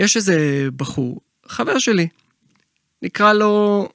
[0.00, 2.08] יש איזה בחור, חבר שלי,
[3.02, 3.88] נקרא לו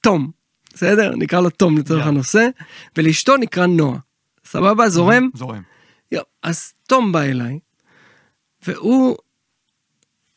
[0.00, 0.30] תום,
[0.74, 1.16] בסדר?
[1.16, 2.08] נקרא לו תום לצורך Yeah.
[2.08, 2.48] הנושא,
[2.96, 3.98] ולאשתו נקרא נועה.
[4.44, 4.88] סבבה?
[4.88, 5.28] זורם?
[5.34, 5.62] זורם.
[6.12, 7.58] יו, אז תום בא אליי,
[8.66, 9.16] והוא,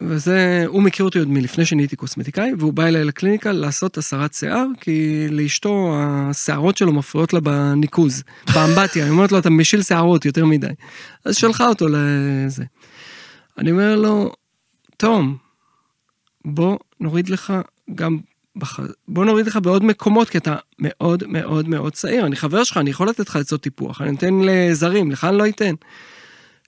[0.01, 4.65] וזה, הוא מכיר אותי עוד מלפני שנהייתי קוסמטיקאי, והוא בא אליי לקליניקה לעשות הסרת שיער,
[4.81, 8.23] כי לאשתו השערות שלו מפריעות לה בניקוז,
[8.53, 10.67] באמבטיה, היא אומרת לו, אתה משיל שערות יותר מדי.
[11.25, 12.63] אז שלחה אותו לזה.
[13.57, 14.33] אני אומר לו,
[14.97, 15.37] תום,
[16.45, 17.53] בוא נוריד לך
[17.95, 18.19] גם,
[18.55, 18.79] בח...
[19.07, 22.25] בוא נוריד לך בעוד מקומות, כי אתה מאוד מאוד מאוד צעיר.
[22.25, 25.47] אני חבר שלך, אני יכול לתת לך עצות טיפוח, אני נותן לזרים, לך אני לא
[25.47, 25.75] אתן.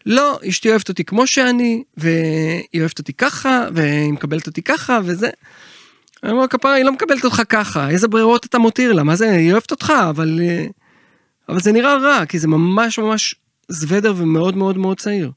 [0.06, 5.30] לא, אשתי אוהבת אותי כמו שאני, והיא אוהבת אותי ככה, והיא מקבלת אותי ככה, וזה.
[6.24, 9.32] אני אומר, כפרה, היא לא מקבלת אותך ככה, איזה ברירות אתה מותיר לה, מה זה,
[9.32, 10.66] היא אוהבת אותך, אבל, אה,
[11.50, 13.36] אבל זה נראה רע, כי זה ממש ממש
[13.68, 15.32] זוודר ומאוד מאוד מאוד צעיר.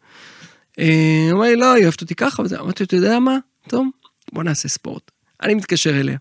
[0.78, 0.84] אה,
[1.30, 3.86] הוא אומר לי, לא, היא אוהבת אותי ככה, וזה, אמרתי, אתה יודע מה, טוב,
[4.32, 5.10] בוא נעשה ספורט.
[5.42, 6.16] אני מתקשר אליה.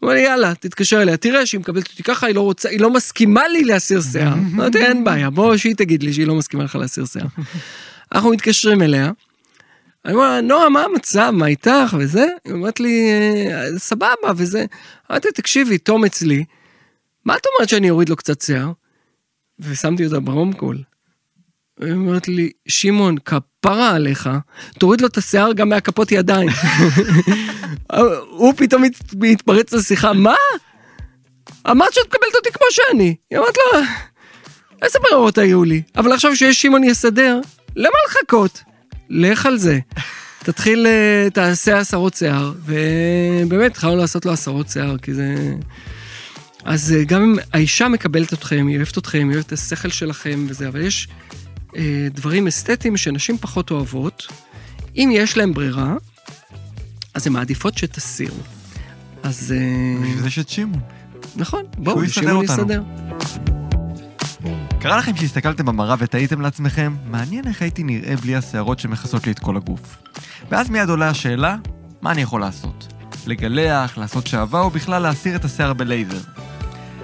[0.00, 2.80] הוא אומר לי, יאללה, תתקשר אליה, תראה שהיא מקבלת אותי ככה, היא לא רוצה, היא
[2.80, 4.34] לא מסכימה לי להסיר שיער.
[4.54, 7.26] אמרתי, אין בעיה, בוא שהיא תגיד לי שהיא לא מסכימה לך להסיר שיער.
[8.14, 9.10] אנחנו מתקשרים אליה,
[10.04, 12.26] אני אומר נועה, מה המצב, מה איתך וזה?
[12.44, 13.08] היא אומרת לי,
[13.52, 14.64] "אה, סבבה וזה.
[15.10, 16.44] אמרתי, תקשיבי, תום אצלי,
[17.24, 18.72] מה את אומרת שאני אוריד לו קצת שיער?
[19.58, 20.82] ושמתי אותה ברומקול.
[21.80, 24.30] היא אומרת לי, שמעון, כפרה עליך,
[24.78, 26.48] תוריד לו את השיער גם מהכפות ידיים.
[28.30, 30.34] הוא פתאום מת- מתפרץ לשיחה, מה?
[31.70, 33.16] אמרת שאת מקבלת אותי כמו שאני.
[33.30, 33.80] היא אמרת לו,
[34.82, 35.82] איזה ברירות היו לי?
[35.96, 37.40] אבל עכשיו שיש שמעון יסדר,
[37.76, 38.62] למה לחכות?
[39.10, 39.78] לך על זה.
[40.38, 45.34] תתחיל, אה, תעשה הסרות שיער, ובאמת התחלנו לעשות לו הסרות שיער, כי זה...
[46.64, 50.46] אז אה, גם אם האישה מקבלת אתכם, היא אוהבת אתכם, היא אוהבת את השכל שלכם
[50.48, 51.08] וזה, אבל יש
[52.10, 54.26] דברים אסתטיים שנשים פחות אוהבות.
[54.96, 55.94] אם יש להם ברירה,
[57.14, 58.36] אז הן מעדיפות שתסירו.
[59.22, 60.80] אז אה, בשביל זה שמעון.
[61.36, 62.44] נכון, בואו, שמעון.
[62.44, 62.82] יסדר.
[64.80, 69.38] קרה לכם שהסתכלתם במראה ותהיתם לעצמכם, מעניין איך הייתי נראה בלי השערות שמכסות לי את
[69.38, 70.02] כל הגוף.
[70.50, 71.56] ואז מיד עולה השאלה,
[72.02, 72.92] מה אני יכול לעשות?
[73.26, 76.20] לגלח, לעשות שעווה או בכלל להסיר את השיער בלייזר?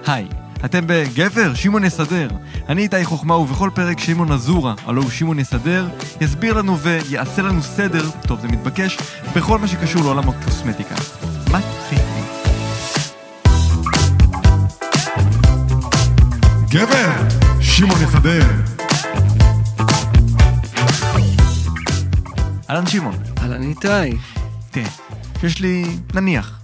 [0.06, 0.26] היי,
[0.64, 2.28] אתם בגבר, שמעון יסדר.
[2.68, 5.88] אני איתי חוכמה ובכל פרק שמעון אזורה, הלו הוא שמעון יסדר,
[6.20, 8.98] יסביר לנו ויעשה לנו סדר, טוב זה מתבקש,
[9.36, 10.94] בכל מה שקשור לעולם הקוסמטיקה.
[11.50, 12.24] מתחילים.
[16.68, 17.12] גבר,
[17.60, 18.46] שמעון יסדר.
[22.70, 24.16] אהלן שמעון, אהלן איתי,
[24.70, 24.86] תראה,
[25.42, 25.84] יש לי,
[26.14, 26.59] נניח,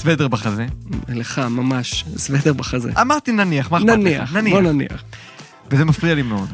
[0.00, 0.66] סוודר בחזה.
[1.08, 2.92] לך ממש, סוודר בחזה.
[3.00, 4.32] אמרתי נניח, מה אכפת לך?
[4.32, 5.02] נניח, בוא נניח.
[5.70, 6.48] וזה מפריע לי מאוד.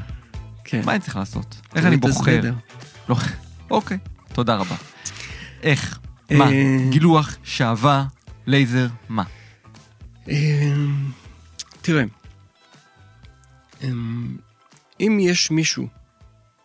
[0.65, 0.83] כן.
[0.85, 1.61] מה אני צריך לעשות?
[1.77, 2.41] איך אני בוחר?
[3.09, 3.17] לא,
[3.71, 3.99] אוקיי,
[4.33, 4.75] תודה רבה.
[5.63, 5.99] איך?
[6.31, 6.51] מה?
[6.51, 8.05] אה, גילוח, שעווה,
[8.47, 9.23] לייזר, מה?
[10.29, 11.11] אמ,
[11.83, 12.05] תראה,
[13.85, 14.37] אמ,
[15.01, 15.89] אם יש מישהו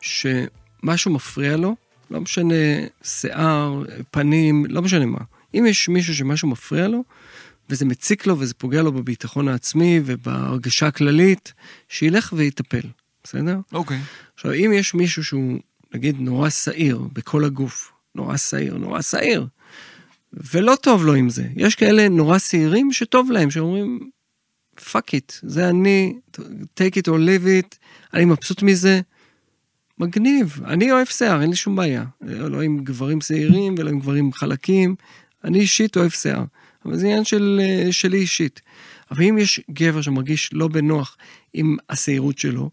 [0.01, 1.75] שמשהו מפריע לו,
[2.11, 2.55] לא משנה
[3.03, 5.19] שיער, פנים, לא משנה מה,
[5.53, 7.03] אם יש מישהו שמשהו מפריע לו,
[7.69, 11.53] וזה מציק לו וזה פוגע לו בביטחון העצמי ובהרגשה הכללית,
[11.89, 12.87] שילך ויטפל,
[13.23, 13.57] בסדר?
[13.73, 13.99] אוקיי.
[14.35, 15.59] עכשיו, אם יש מישהו שהוא,
[15.93, 19.47] נגיד, נורא שעיר בכל הגוף, נורא שעיר, נורא שעיר,
[20.33, 24.09] ולא טוב לו עם זה, יש כאלה נורא שעירים שטוב להם, שאומרים,
[24.91, 26.19] Fuck it, זה אני,
[26.79, 27.75] take it or leave it,
[28.13, 29.01] אני מבסוט מזה.
[29.99, 32.05] מגניב, אני אוהב שיער, אין לי שום בעיה.
[32.21, 34.95] לא עם גברים שעירים ולא עם גברים חלקים,
[35.43, 36.43] אני אישית אוהב שיער.
[36.85, 38.61] אבל זה עניין של, אה, שלי אישית.
[39.11, 41.17] אבל אם יש גבר שמרגיש לא בנוח
[41.53, 42.69] עם השעירות שלו,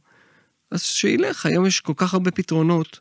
[0.71, 3.01] אז שילך, היום יש כל כך הרבה פתרונות,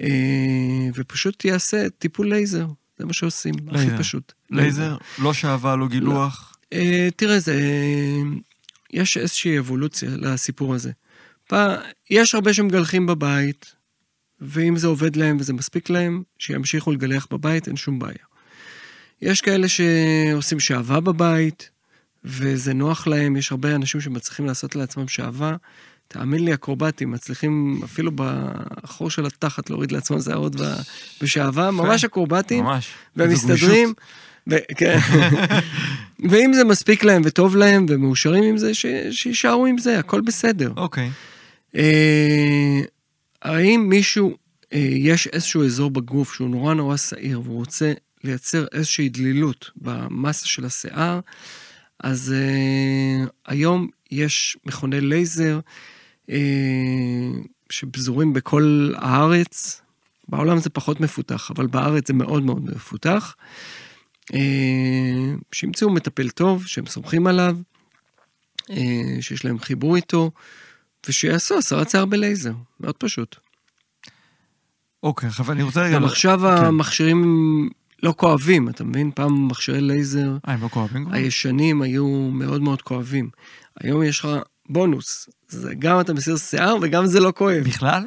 [0.00, 2.66] אה, ופשוט יעשה טיפול לייזר,
[2.98, 3.98] זה מה שעושים, הכי לייזר.
[3.98, 4.32] פשוט.
[4.50, 6.56] לייזר, לא שעווה, לא גילוח.
[6.72, 8.22] אה, תראה, זה, אה,
[8.92, 10.90] יש איזושהי אבולוציה לסיפור הזה.
[11.48, 11.80] פעם,
[12.10, 13.74] יש הרבה שמגלחים בבית,
[14.40, 18.31] ואם זה עובד להם וזה מספיק להם, שימשיכו לגלח בבית, אין שום בעיה.
[19.22, 21.70] יש כאלה שעושים שעווה בבית,
[22.24, 25.56] וזה נוח להם, יש הרבה אנשים שמצליחים לעשות לעצמם שעווה.
[26.08, 30.52] תאמין לי, אקרובטים מצליחים אפילו בחור של התחת להוריד לעצמם שערות
[31.22, 32.64] בשעווה, ממש אקרובטים.
[32.64, 32.88] ממש.
[33.16, 33.92] והם איזו מסתדרים.
[34.50, 34.98] ו- כן.
[36.30, 40.72] ואם זה מספיק להם וטוב להם ומאושרים עם זה, ש- שיישארו עם זה, הכל בסדר.
[40.76, 41.10] אוקיי.
[41.76, 42.80] אה,
[43.42, 44.36] האם מישהו,
[44.72, 47.92] אה, יש איזשהו אזור בגוף שהוא נורא נורא שעיר והוא רוצה
[48.24, 51.20] לייצר איזושהי דלילות במסה של השיער,
[52.00, 55.60] אז אה, היום יש מכוני לייזר
[56.30, 56.36] אה,
[57.70, 59.82] שפזורים בכל הארץ,
[60.28, 63.36] בעולם זה פחות מפותח, אבל בארץ זה מאוד מאוד מפותח.
[64.34, 67.56] אה, שימצאו מטפל טוב, שהם סומכים עליו,
[68.70, 68.76] אה,
[69.20, 70.30] שיש להם חיבור איתו,
[71.08, 73.36] ושיעשו הסרת שיער בלייזר, מאוד פשוט.
[75.02, 75.90] אוקיי, עכשיו אני רוצה.
[75.92, 76.64] גם עכשיו כן.
[76.64, 77.70] המכשירים
[78.02, 79.10] לא כואבים, אתה מבין?
[79.14, 81.14] פעם מכשירי לייזר אה, הם לא כואבים כבר?
[81.14, 83.30] הישנים היו מאוד מאוד כואבים.
[83.80, 84.28] היום יש לך
[84.68, 87.64] בונוס, זה גם אתה מסיר שיער וגם זה לא כואב.
[87.64, 88.02] בכלל?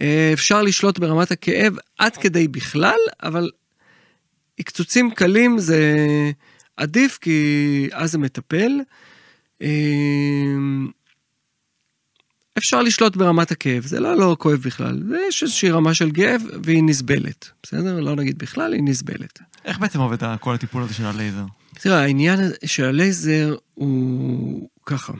[0.00, 3.50] אה, אפשר לשלוט ברמת הכאב עד כדי בכלל, אבל
[4.64, 5.94] קצוצים קלים זה
[6.76, 8.80] עדיף, כי אז זה מטפל.
[12.58, 16.42] אה, אפשר לשלוט ברמת הכאב, זה לא לא כואב בכלל, יש איזושהי רמה של כאב
[16.62, 18.00] והיא נסבלת, בסדר?
[18.00, 19.38] לא נגיד בכלל, היא נסבלת.
[19.64, 21.44] איך בעצם עובד כל הטיפול הזה של הלייזר?
[21.74, 25.12] תראה, העניין של הלייזר הוא ככה.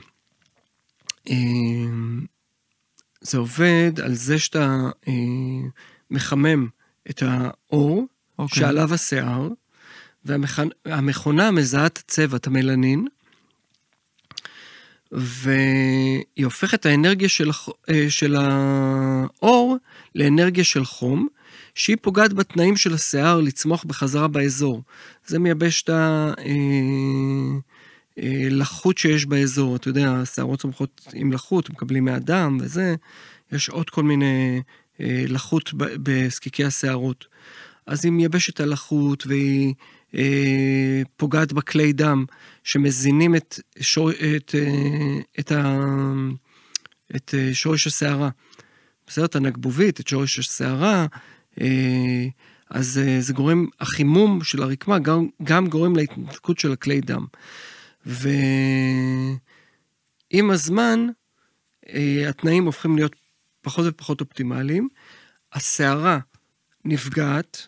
[1.29, 2.25] אמ,
[3.21, 5.13] זה עובד על זה שאתה אה,
[6.11, 6.67] מחמם
[7.09, 8.07] את האור
[8.39, 8.59] אוקיי.
[8.59, 9.47] שעליו השיער,
[10.25, 13.07] והמכונה מזהה את הצבע, את המלנין,
[15.11, 17.49] והיא הופכת את האנרגיה של,
[17.89, 19.77] אה, של האור
[20.15, 21.27] לאנרגיה של חום,
[21.75, 24.81] שהיא פוגעת בתנאים של השיער לצמוח בחזרה באזור.
[25.27, 25.89] זה מייבש את
[28.17, 29.75] הלחות שיש באזור.
[29.75, 32.95] אתה יודע, השערות צומחות עם לחות, מקבלים מהדם וזה.
[33.51, 34.61] יש עוד כל מיני
[35.01, 37.25] אה, לחות בזקיקי השערות.
[37.85, 39.73] אז היא מייבשת הלחות והיא
[40.15, 42.25] אה, פוגעת בכלי דם
[42.69, 45.77] שמזינים את, שור, את, אה, את, ה,
[47.15, 48.29] את אה, שורש השערה.
[49.07, 51.05] בסדר, את הנגבובית, את שורש השערה,
[51.61, 52.27] אה,
[52.69, 57.25] אז זה גורם, החימום של הרקמה גם, גם גורם להתנתקות של הכלי דם.
[58.05, 59.37] ועם
[60.51, 61.07] הזמן,
[62.29, 63.15] התנאים הופכים להיות
[63.61, 64.89] פחות ופחות אופטימליים.
[65.53, 66.19] השערה
[66.85, 67.67] נפגעת,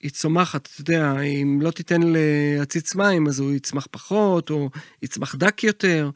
[0.00, 4.70] היא צומחת, אתה יודע, אם לא תיתן להציץ מים, אז הוא יצמח פחות, או
[5.02, 6.10] יצמח דק יותר.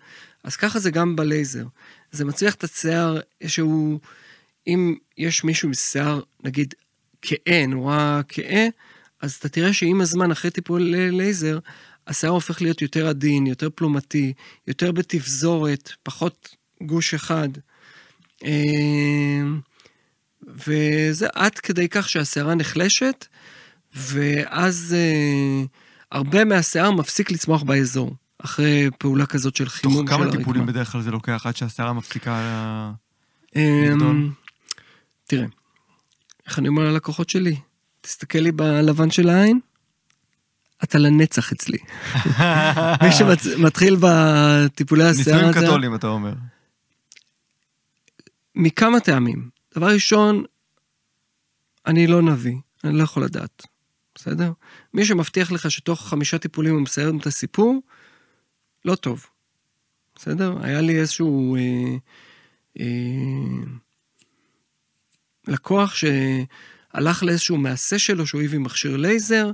[0.45, 1.65] אז ככה זה גם בלייזר.
[2.13, 4.01] זה מצליח את השיער שהוא,
[4.67, 6.75] אם יש מישהו עם שיער, נגיד,
[7.23, 8.67] כהה, נורא כהה,
[9.21, 11.59] אז אתה תראה שעם הזמן, אחרי טיפול לייזר,
[12.07, 14.33] השיער הופך להיות יותר עדין, יותר פלומתי,
[14.67, 17.49] יותר בתפזורת, פחות גוש אחד.
[18.45, 19.43] אה,
[20.47, 23.27] וזה עד כדי כך שהשערה נחלשת,
[23.95, 25.65] ואז אה,
[26.13, 30.39] הרבה מהשיער מפסיק לצמוח באזור, אחרי פעולה כזאת של תוך חימום של כמה הרקמה.
[30.39, 32.93] טיפולים בדרך כלל זה לוקח עד שהשערה מפסיקה...
[33.57, 34.31] אמ, לגדול?
[35.27, 35.47] תראה,
[36.47, 37.57] איך אני אומר ללקוחות שלי?
[38.01, 39.61] תסתכל לי בלבן של העין,
[40.85, 41.79] אתה לנצח אצלי.
[43.05, 46.33] מי שמתחיל בטיפולי השיער נישואים הזה, קתולים, אתה אומר.
[48.55, 49.49] מכמה טעמים.
[49.77, 50.45] דבר ראשון,
[51.87, 53.67] אני לא נביא, אני לא יכול לדעת,
[54.15, 54.53] בסדר?
[54.95, 57.83] מי שמבטיח לך שתוך חמישה טיפולים הוא מסיים את הסיפור,
[58.85, 59.27] לא טוב,
[60.17, 60.55] בסדר?
[60.63, 61.97] היה לי איזשהו אה,
[62.81, 62.87] אה,
[65.49, 69.51] לקוח שהלך לאיזשהו מעסה שלו, שהוא הביא מכשיר לייזר,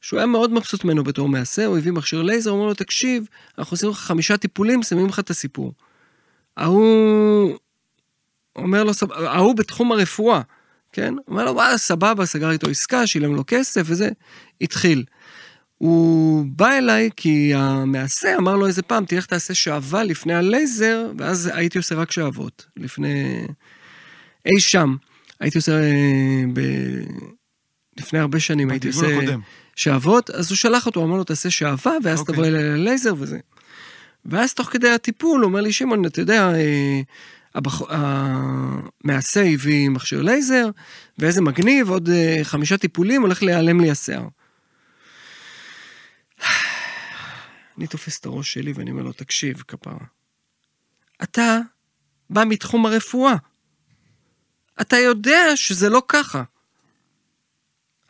[0.00, 3.26] שהוא היה מאוד מבסוט ממנו בתור מעסה, הוא הביא מכשיר לייזר, הוא אומר לו, תקשיב,
[3.58, 5.72] אנחנו עושים לך חמישה טיפולים, מסיימים לך את הסיפור.
[6.56, 7.58] ההוא
[8.56, 10.40] אומר לו, ההוא בתחום הרפואה,
[10.92, 11.14] כן?
[11.28, 14.08] אומר לו, וואלה, סבבה, סגר איתו עסקה, שילם לו כסף וזה,
[14.60, 15.04] התחיל.
[15.78, 21.50] הוא בא אליי כי המעשה אמר לו איזה פעם, תלך תעשה שעווה לפני הלייזר, ואז
[21.54, 23.46] הייתי עושה רק שעבות, לפני...
[24.46, 24.96] אי שם.
[25.40, 25.72] הייתי עושה...
[25.72, 26.60] אה, ב...
[27.98, 29.40] לפני הרבה שנים הייתי עושה הקודם.
[29.76, 32.34] שעבות, אז הוא שלח אותו, אמר לו, תעשה שעווה, ואז אוקיי.
[32.34, 33.38] תבוא אליי ללייזר וזה.
[34.24, 37.00] ואז תוך כדי הטיפול, הוא אומר לי, שמעון, אתה יודע, אה,
[37.88, 40.70] המעשה הביא מכשיר לייזר,
[41.18, 44.28] ואיזה מגניב, עוד אה, חמישה טיפולים, הולך להיעלם לי השיער.
[47.78, 49.98] אני תופס את הראש שלי ואני אומר לו, תקשיב, כפרה,
[51.22, 51.58] אתה
[52.30, 53.34] בא מתחום הרפואה.
[54.80, 56.42] אתה יודע שזה לא ככה.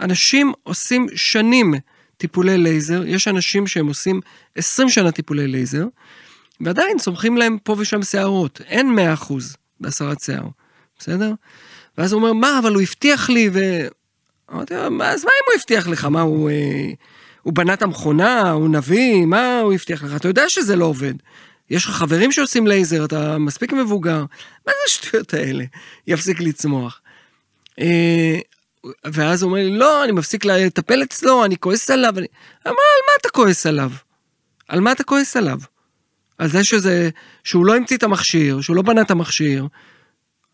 [0.00, 1.75] אנשים עושים שנים
[2.16, 4.20] טיפולי לייזר, יש אנשים שהם עושים
[4.56, 5.87] 20 שנה טיפולי לייזר,
[6.61, 8.61] ועדיין צומחים להם פה ושם שערות.
[8.66, 9.32] אין 100%
[9.80, 10.47] בהסרת שיער,
[10.99, 11.32] בסדר?
[11.99, 13.61] ואז הוא אומר, מה, אבל הוא הבטיח לי, ו...
[14.52, 16.04] אמרתי לו, "מה, אז מה אם הוא הבטיח לך?
[16.04, 16.90] מה, הוא, אה,
[17.42, 20.16] הוא בנה את המכונה, הוא נביא, מה הוא הבטיח לך?
[20.16, 21.14] אתה יודע שזה לא עובד.
[21.71, 24.18] יש לך חברים שעושים לייזר, אתה מספיק מבוגר.
[24.66, 25.64] מה זה השטויות האלה?
[26.06, 27.00] יפסיק לצמוח.
[27.80, 28.38] אה,
[29.04, 32.18] ואז הוא אומר לי, לא, אני מפסיק לטפל אצלו, אני כועס עליו.
[32.18, 32.26] אני...
[32.66, 33.90] אמר, על מה אתה כועס עליו?
[34.68, 35.59] על מה אתה כועס עליו?
[36.38, 37.10] על זה שזה,
[37.44, 39.66] שהוא לא המציא את המכשיר, שהוא לא בנה את המכשיר.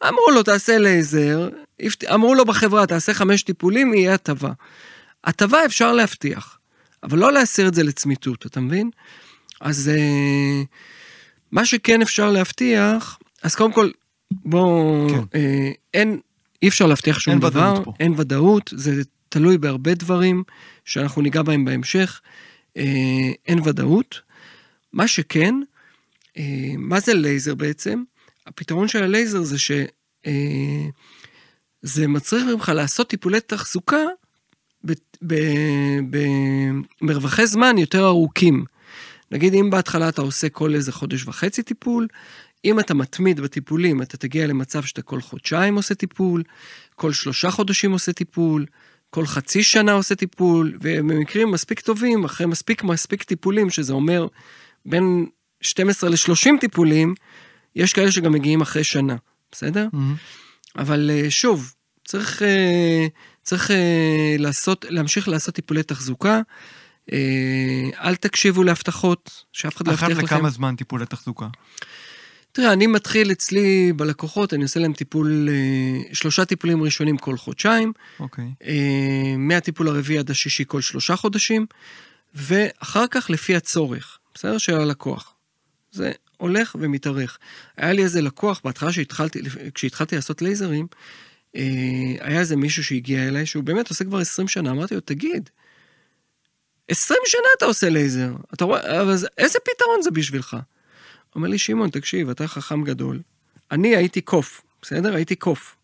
[0.08, 1.48] אמרו לו, תעשה לייזר,
[2.14, 4.52] אמרו לו בחברה, תעשה חמש טיפולים, יהיה הטבה.
[5.24, 6.58] הטבה אפשר להבטיח,
[7.02, 8.90] אבל לא להסיר את זה לצמיתות, אתה מבין?
[9.60, 10.62] אז אה,
[11.52, 13.90] מה שכן אפשר להבטיח, אז קודם כל,
[14.30, 15.38] בואו, כן.
[15.38, 16.20] אה, אין,
[16.62, 17.92] אי אפשר להבטיח שום אין דבר, ודאות פה.
[18.00, 20.42] אין ודאות, זה תלוי בהרבה דברים
[20.84, 22.20] שאנחנו ניגע בהם בהמשך,
[22.76, 22.82] אה,
[23.46, 24.20] אין ודאות.
[24.92, 25.54] מה שכן,
[26.36, 28.02] אה, מה זה לייזר בעצם?
[28.46, 29.70] הפתרון של הלייזר זה ש...
[30.26, 30.86] אה,
[32.08, 34.04] מצריך ממך לעשות טיפולי תחזוקה
[37.00, 38.64] במרווחי זמן יותר ארוכים.
[39.30, 42.06] נגיד אם בהתחלה אתה עושה כל איזה חודש וחצי טיפול,
[42.64, 46.42] אם אתה מתמיד בטיפולים, אתה תגיע למצב שאתה כל חודשיים עושה טיפול,
[46.94, 48.66] כל שלושה חודשים עושה טיפול,
[49.10, 54.26] כל חצי שנה עושה טיפול, ובמקרים מספיק טובים, אחרי מספיק מספיק טיפולים, שזה אומר
[54.88, 55.26] בין
[55.60, 57.14] 12 ל-30 טיפולים,
[57.76, 59.16] יש כאלה שגם מגיעים אחרי שנה,
[59.52, 59.88] בסדר?
[60.78, 63.06] אבל אה, שוב, צריך, אה,
[63.42, 66.40] צריך אה, לעשות, להמשיך לעשות טיפולי תחזוקה.
[68.00, 70.36] אל תקשיבו להבטחות, שאף אחד לא אחת יבטיח לכם.
[70.36, 71.46] לכמה זמן טיפולי תחזוקה?
[72.52, 75.48] תראה, אני מתחיל אצלי בלקוחות, אני עושה להם טיפול,
[76.12, 78.44] שלושה טיפולים ראשונים כל חודשיים, אוקיי.
[78.64, 81.66] אה, מהטיפול הרביעי עד השישי כל שלושה חודשים,
[82.34, 84.58] ואחר כך לפי הצורך, בסדר?
[84.58, 85.34] של הלקוח.
[85.92, 87.38] זה הולך ומתארך.
[87.76, 89.40] היה לי איזה לקוח, בהתחלה שהתחלתי,
[89.74, 90.86] כשהתחלתי לעשות לייזרים,
[91.56, 91.62] אה,
[92.20, 95.50] היה איזה מישהו שהגיע אליי, שהוא באמת עושה כבר 20 שנה, אמרתי לו, תגיד,
[96.88, 100.56] 20 שנה אתה עושה לייזר, אתה רואה, אבל זה- איזה פתרון זה בשבילך?
[101.34, 103.20] אומר לי, שמעון, תקשיב, אתה חכם גדול.
[103.70, 105.14] אני הייתי קוף, בסדר?
[105.14, 105.76] הייתי קוף.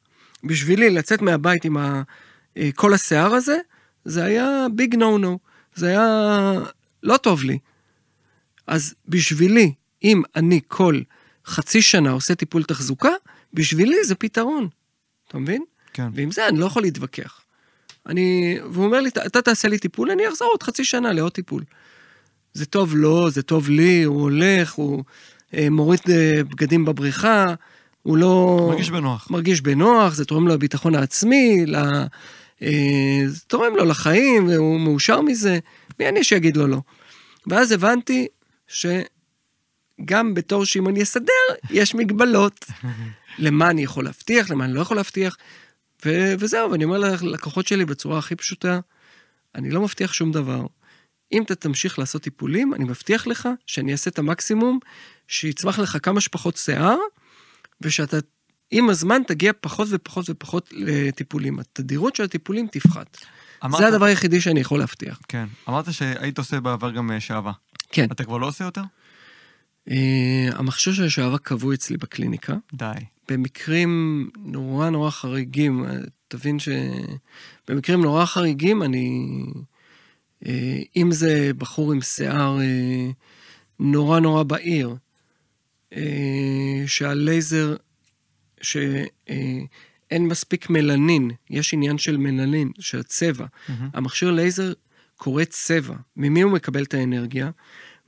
[0.45, 2.03] בשבילי לצאת מהבית עם ה...
[2.57, 3.59] אה, כל השיער הזה,
[4.05, 5.39] זה היה ביג נו נו.
[5.75, 6.53] זה היה
[7.03, 7.59] לא טוב לי.
[8.67, 9.73] אז בשבילי,
[10.05, 11.01] אם אני כל
[11.47, 13.11] חצי שנה עושה טיפול תחזוקה,
[13.55, 14.69] בשבילי זה פתרון.
[15.29, 15.65] אתה מבין?
[15.93, 16.09] כן.
[16.15, 17.41] ועם זה אני לא יכול להתווכח.
[18.07, 21.63] אני, והוא אומר לי, "אתה- תעשה לי טיפול, אני אחזור עוד חצי שנה לעוד טיפול.
[22.55, 25.05] זה טוב לו, זה טוב לי, הוא הולך, הוא
[25.55, 27.47] אה, מוריד אה, בגדים בבריכה,
[28.03, 28.67] הוא לא...
[28.71, 29.31] מרגיש בנוח.
[29.31, 31.77] מרגיש בנוח, זה תורם לו לביטחון העצמי, ל...
[32.63, 35.59] אה, זה תורם לו לחיים, הוא מאושר מזה,
[35.99, 36.79] מי אני שיגיד לו לא?
[37.47, 38.27] ואז הבנתי
[38.67, 41.33] שגם בתור שמעון יסדר,
[41.71, 42.65] יש מגבלות.
[43.39, 45.37] למה אני יכול להבטיח, למה אני לא יכול להבטיח,
[46.05, 48.81] ו- וזהו, ואני אומר ללקוחות שלי בצורה הכי פשוטה,
[49.55, 50.67] אני לא מבטיח שום דבר.
[51.33, 54.79] אם אתה תמשיך לעשות טיפולים, אני מבטיח לך שאני אעשה את המקסימום,
[55.29, 56.97] שיצמח לך כמה שפחות שיער,
[57.81, 58.17] ושאתה
[58.71, 61.59] עם הזמן תגיע פחות ופחות ופחות לטיפולים.
[61.59, 63.19] התדירות של הטיפולים תפחת.
[63.65, 65.19] אמרת- זה הדבר היחידי שאני יכול להבטיח.
[65.29, 65.47] כן.
[65.69, 67.53] אמרת שהיית עושה בעבר גם אה, שעווה.
[67.95, 68.07] כן.
[68.13, 68.83] אתה כבר לא עושה יותר?
[69.91, 72.55] אה, המכשיר של השעווה קבוע אצלי בקליניקה.
[72.75, 72.93] די.
[73.29, 75.91] במקרים נורא נורא חריגים, אה,
[76.29, 79.29] תבין שבמקרים נורא חריגים אני...
[80.47, 83.11] אה, אם זה בחור עם שיער אה,
[83.79, 84.97] נורא נורא בהיר,
[85.97, 87.77] אה, שהלייזר,
[88.61, 89.69] שאין
[90.11, 93.47] מספיק מלנין, יש עניין של מלנין, של הצבע.
[93.69, 93.89] מהמם.
[93.95, 94.73] המכשיר לייזר
[95.25, 95.95] קורא צבע.
[96.17, 97.51] ממי הוא מקבל את האנרגיה?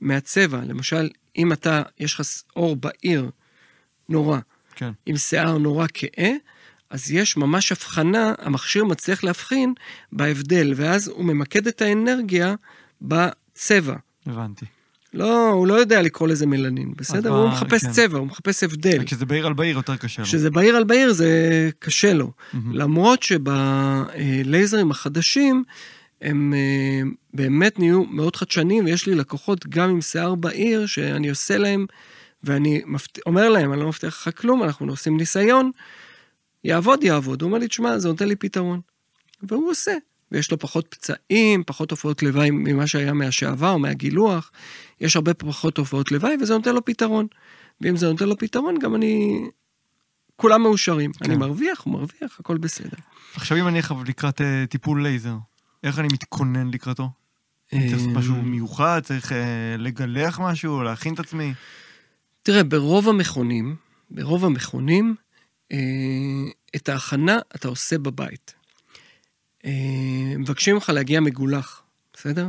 [0.01, 0.61] מהצבע.
[0.67, 2.21] למשל, אם אתה, יש לך
[2.55, 3.29] אור בהיר
[4.09, 4.39] נורא,
[4.75, 4.91] כן.
[5.05, 6.29] עם שיער נורא כהה,
[6.89, 9.73] אז יש ממש הבחנה, המכשיר מצליח להבחין
[10.11, 12.55] בהבדל, ואז הוא ממקד את האנרגיה
[13.01, 13.95] בצבע.
[14.25, 14.65] הבנתי.
[15.13, 17.29] לא, הוא לא יודע לקרוא לזה מלנין, בסדר?
[17.29, 17.91] הוא מחפש כן.
[17.91, 19.03] צבע, הוא מחפש הבדל.
[19.05, 20.27] כשזה בעיר על בעיר יותר קשה לו.
[20.27, 22.31] כשזה בהיר על בהיר זה קשה לו.
[22.53, 22.75] מהמם.
[22.75, 25.63] למרות שבלייזרים החדשים,
[26.21, 27.01] הם אה,
[27.33, 31.85] באמת נהיו מאוד חדשניים, ויש לי לקוחות גם עם שיער בהיר, שאני עושה להם,
[32.43, 33.19] ואני מבט...
[33.25, 35.71] אומר להם, אני לא מבטיח לך כלום, אנחנו עושים ניסיון,
[36.63, 37.41] יעבוד, יעבוד.
[37.41, 38.81] הוא אומר לי, תשמע, זה נותן לי פתרון.
[39.43, 39.93] והוא עושה.
[40.31, 44.51] ויש לו פחות פצעים, פחות תופעות לוואי ממה שהיה מהשעבר או מהגילוח.
[45.01, 47.27] יש הרבה פחות תופעות לוואי, וזה נותן לו פתרון.
[47.81, 49.45] ואם זה נותן לו פתרון, גם אני...
[50.35, 51.13] כולם מאושרים.
[51.13, 51.25] כן.
[51.25, 52.97] אני מרוויח, הוא מרוויח, הכל בסדר.
[53.35, 55.35] עכשיו אם אני לקראת אה, טיפול לייזר,
[55.83, 57.09] איך אני מתכונן לקראתו?
[57.71, 59.01] צריך משהו מיוחד?
[59.03, 60.83] צריך אה, לגלח משהו?
[60.83, 61.53] להכין את עצמי?
[62.43, 63.75] תראה, ברוב המכונים,
[64.11, 65.15] ברוב המכונים,
[65.71, 65.77] אה,
[66.75, 68.53] את ההכנה אתה עושה בבית.
[69.65, 71.81] אה, מבקשים ממך להגיע מגולח,
[72.13, 72.47] בסדר?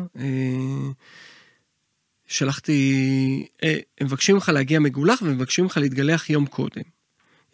[2.26, 3.46] שלחתי,
[4.02, 6.82] מבקשים ממך להגיע מגולח ומבקשים ממך להתגלח יום קודם.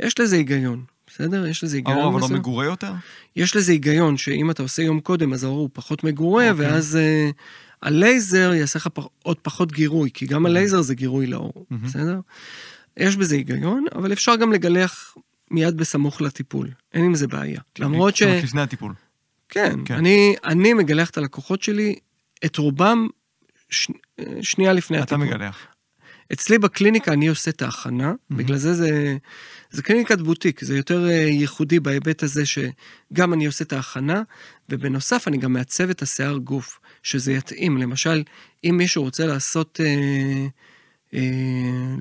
[0.00, 1.46] יש לזה היגיון, בסדר?
[1.46, 1.98] יש לזה היגיון.
[1.98, 2.28] האור אבל לא.
[2.28, 2.92] מגורה יותר?
[3.36, 6.66] יש לזה היגיון שאם אתה עושה יום קודם, אז האור הוא פחות מגורה, אוקיי.
[6.66, 6.98] ואז
[7.30, 7.32] uh,
[7.82, 11.84] הלייזר יעשה לך פח, עוד פחות גירוי, כי גם הלייזר זה גירוי לאור, מהמם.
[11.84, 12.20] בסדר?
[12.96, 15.14] יש בזה היגיון, אבל אפשר גם לגלח
[15.50, 17.60] מיד בסמוך לטיפול, אין עם זה בעיה.
[17.78, 18.22] למרות ש...
[18.22, 18.94] לפני הטיפול.
[19.48, 19.94] כן, כן.
[19.94, 21.94] אני, אני מגלח את הלקוחות שלי,
[22.44, 23.06] את רובם
[23.70, 23.88] ש...
[24.42, 25.34] שנייה לפני אתה הטיפול.
[25.34, 25.66] מגלח.
[26.32, 28.34] אצלי בקליניקה אני עושה את ההכנה, Mhm.
[28.36, 29.16] בגלל זה זה,
[29.70, 34.22] זה קליניקת בוטיק, זה יותר אה, ייחודי בהיבט הזה שגם אני עושה את ההכנה,
[34.68, 37.78] ובנוסף אני גם מעצב את השיער גוף, שזה יתאים.
[37.78, 38.22] למשל,
[38.64, 40.46] אם מישהו רוצה לעשות אה,
[41.14, 41.20] אה,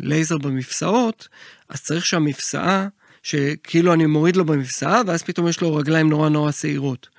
[0.01, 1.27] לייזר במפסעות,
[1.69, 2.87] אז צריך שהמפסעה,
[3.23, 7.09] שכאילו אני מוריד לו במפסעה, ואז פתאום יש לו רגליים נורא נורא שעירות.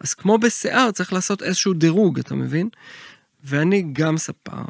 [0.00, 2.68] אז כמו בשיער צריך לעשות איזשהו דירוג, אתה מבין?
[3.44, 4.62] ואני גם ספר,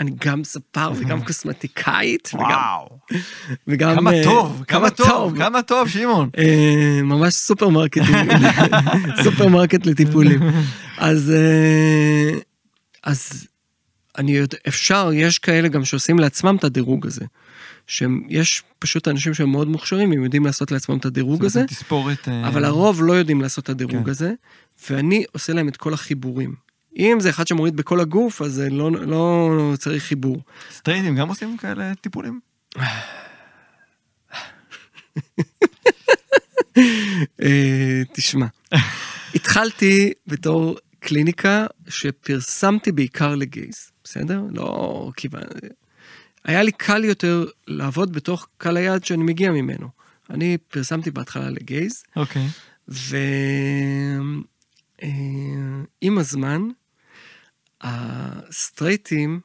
[0.00, 2.98] אני גם ספר וגם קוסמטיקאית, וגם, וואו.
[3.68, 3.96] וגם...
[3.96, 6.30] כמה אה, טוב, כמה טוב, כמה טוב, שמעון.
[6.38, 8.14] אה, ממש סופרמרקטים,
[9.24, 10.40] סופרמרקט לטיפולים.
[10.98, 12.38] אז, אה,
[13.02, 13.46] אז
[14.18, 17.24] אני יודע, אפשר, יש כאלה גם שעושים לעצמם את הדירוג הזה.
[17.86, 22.28] שיש פשוט אנשים שהם מאוד מוכשרים, הם יודעים לעשות לעצמם את הדירוג הזה, זה תספורת...
[22.28, 24.10] אבל הרוב לא יודעים לעשות את הדירוג כן.
[24.10, 24.32] הזה,
[24.90, 26.54] ואני עושה להם את כל החיבורים.
[26.96, 30.42] אם זה אחד שמוריד בכל הגוף, אז זה לא, לא צריך חיבור.
[30.72, 32.40] סטרייטים גם עושים כאלה טיפולים?
[37.42, 38.46] אה, תשמע,
[39.34, 44.42] התחלתי בתור קליניקה שפרסמתי בעיקר לגייז, בסדר?
[44.50, 45.42] לא כיוון...
[46.44, 49.88] היה לי קל יותר לעבוד בתוך קהל היעד שאני מגיע ממנו.
[50.30, 52.46] אני פרסמתי בהתחלה לגייז, אוקיי.
[52.88, 54.42] ועם
[56.18, 56.68] הזמן,
[57.80, 59.40] הסטרייטים,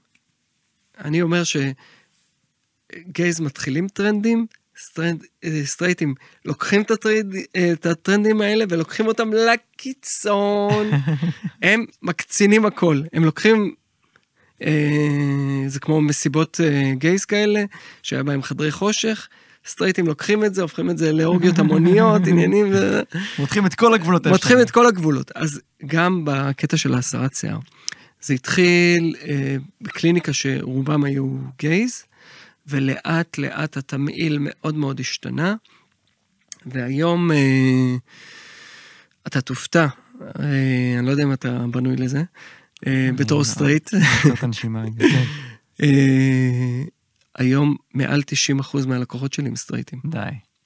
[0.98, 4.46] אני אומר שגייז מתחילים טרנדים,
[4.80, 5.24] סטרנד,
[5.64, 6.16] סטרייטים
[6.46, 10.92] לוקחים את, הטרנד, אה, את הטרנדים האלה ולוקחים אותם לקיצון.
[11.62, 13.76] הם מקצינים הכל, הם לוקחים,
[14.62, 17.64] אה, זה כמו מסיבות אה, גייז כאלה,
[18.04, 19.28] שהיה בהם חדרי חושך.
[19.68, 23.02] סטרייטים לוקחים את זה, הופכים את זה לאורגיות המוניות, עניינים, ו...
[23.40, 24.28] מותחים את כל הגבולות.
[24.28, 25.32] מותחים את כל הגבולות.
[25.36, 27.58] אז גם בקטע של הסרת שיער,
[28.26, 32.04] זה התחיל אה, בקליניקה שרובם היו גייז,
[32.68, 35.56] ולאט לאט התמהיל מאוד מאוד השתנה,
[36.66, 37.96] והיום אה,
[39.28, 39.88] אתה תופתע,
[40.22, 42.24] אה, אני לא יודע אם אתה בנוי לזה,
[42.88, 43.90] אה, בתור סטרייט.
[44.20, 44.84] קצת הנשימה.
[45.00, 45.24] כן.
[45.84, 46.84] אה,
[47.36, 48.22] היום מעל
[48.82, 50.00] 90% מהלקוחות שלי הם סטרייטים.
[50.06, 50.20] די.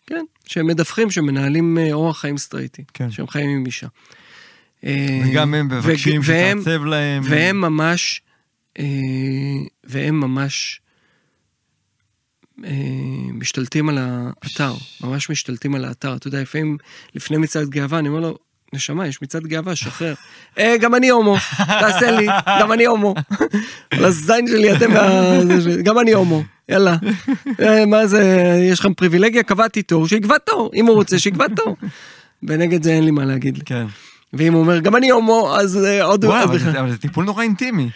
[0.07, 3.11] כן, שהם מדווחים שמנהלים אה, אורח חיים סטרייטי, כן.
[3.11, 3.87] שהם חיים עם אישה.
[4.85, 7.21] אה, וגם הם מבקשים שתעצב להם.
[7.25, 8.21] והם ממש,
[8.79, 8.85] אה,
[9.83, 10.81] והם ממש
[12.65, 12.71] אה,
[13.33, 16.15] משתלטים על האתר, ממש משתלטים על האתר.
[16.15, 16.77] אתה יודע, לפעמים
[17.15, 18.37] לפני מצעד גאווה, אני אומר לו,
[18.73, 20.13] נשמה, יש מצעד גאווה, שחרר.
[20.57, 22.27] אה, גם אני הומו, תעשה לי,
[22.59, 23.15] גם אני הומו.
[23.91, 24.91] על הזין שלי, אתם,
[25.83, 26.95] גם אני הומו, יאללה.
[27.87, 29.43] מה זה, יש לכם פריבילגיה?
[29.43, 30.71] קבעתי תור, שיקבע תור.
[30.73, 31.75] אם הוא רוצה, שיקבע תור.
[32.43, 33.63] ונגד זה אין לי מה להגיד.
[33.65, 33.85] כן.
[34.33, 36.25] ואם הוא אומר, גם אני הומו, אז אה, עוד...
[36.25, 36.59] וואי, עוד אבל.
[36.59, 37.89] זה- אבל זה טיפול נורא אינטימי.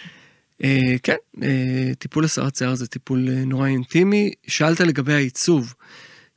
[0.63, 4.31] אה, כן, אה, טיפול הסרת שיער זה טיפול אה, נורא אינטימי.
[4.47, 5.73] שאלת לגבי העיצוב.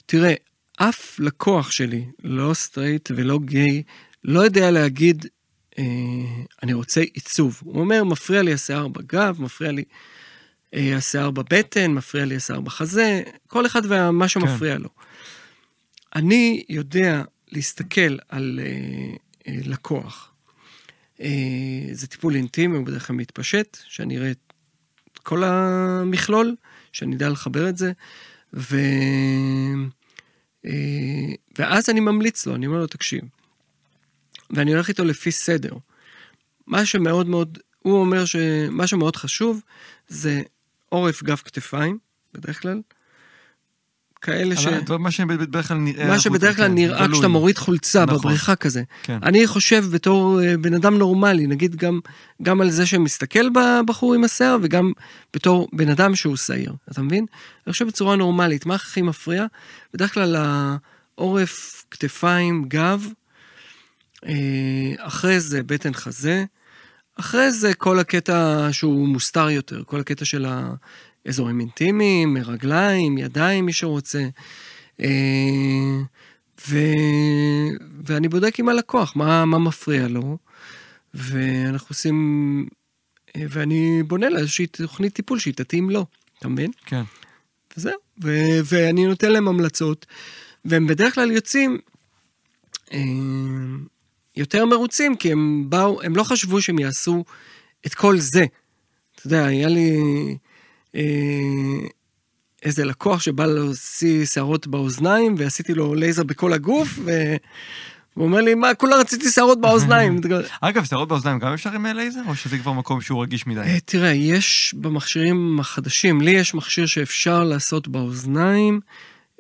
[0.07, 0.35] תראה,
[0.77, 3.83] אף לקוח שלי, לא סטרייט ולא גיי,
[4.25, 5.27] לא יודע להגיד,
[5.79, 5.85] אה,
[6.63, 7.61] אני רוצה עיצוב.
[7.65, 9.85] הוא אומר, מפריע לי השיער בגב, מפריע לי
[10.75, 14.89] אה, השיער בבטן, מפריע לי השיער בחזה, כל אחד ומה שמפריע לו.
[16.17, 20.33] אני יודע להסתכל על אה, לקוח.
[21.21, 26.57] אה, זה טיפול אינטימי, הוא בדרך כלל מתפשט, שאני אראה את כל המכלול,
[26.93, 27.93] שאני אדע לחבר את זה,
[28.55, 28.77] ו...
[30.67, 33.23] אה, ואז אני ממליץ לו, אני אומר לו, תקשיב,
[34.51, 35.73] ואני הולך איתו לפי סדר.
[36.67, 39.61] מה שמאוד מאוד, הוא אומר שמה שמאוד חשוב
[40.09, 40.43] זה
[40.89, 41.99] עורף, גב, כתפיים,
[42.35, 42.81] בדרך כלל.
[44.27, 44.67] כאלה ש...
[44.99, 46.07] מה שבדרך כלל נראה...
[46.09, 47.09] מה שבדרך כלל כן, נראה.
[47.12, 48.19] כשאתה מוריד חולצה נכון.
[48.19, 48.83] בבריכה כזה.
[49.03, 49.19] כן.
[49.23, 52.01] אני חושב בתור אה, בן אדם נורמלי, נגיד גם,
[52.43, 54.93] גם על זה שמסתכל בבחור עם השיער וגם
[55.35, 57.27] בתור בן אדם שהוא שעיר, אתה מבין?
[57.67, 59.47] אני חושב בצורה נורמלית, מה הכי מפריע?
[59.95, 60.37] בדרך כלל
[61.19, 63.07] העורף, כתפיים, גב,
[64.27, 64.33] אה,
[64.99, 66.45] אחרי זה בטן חזה,
[67.21, 70.47] אחרי זה כל הקטע שהוא מוסתר יותר, כל הקטע של
[71.27, 74.29] האזורים אינטימיים, רגליים, ידיים, מי שרוצה.
[75.01, 75.07] אה,
[76.69, 76.79] ו...
[78.05, 80.39] ואני בודק עם הלקוח מה, מה מפריע לו,
[81.15, 82.67] ואנחנו עושים,
[83.37, 86.07] אה, ואני בונה לה איזושהי תוכנית טיפול שהיא תתאים לו,
[86.39, 86.71] אתה מבין?
[86.87, 87.03] כן.
[87.77, 88.39] וזהו, ו...
[88.65, 90.07] ואני נותן להם המלצות,
[90.65, 91.79] והם בדרך כלל יוצאים
[92.93, 92.99] אה,
[94.37, 97.25] יותר מרוצים, כי הם באו, הם לא חשבו שהם יעשו
[97.87, 98.45] את כל זה.
[99.15, 99.91] אתה יודע, היה לי
[102.63, 107.11] איזה לקוח שבא להוציא שערות באוזניים, ועשיתי לו לייזר בכל הגוף, ו...
[108.17, 110.21] והוא אומר לי, מה, כולה רציתי שערות באוזניים.
[110.61, 113.61] אגב, שערות באוזניים גם אפשר עם לייזר, או שזה כבר מקום שהוא רגיש מדי?
[113.61, 118.81] אה, תראה, יש במכשירים החדשים, לי יש מכשיר שאפשר לעשות באוזניים.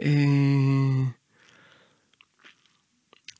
[0.00, 0.08] אה,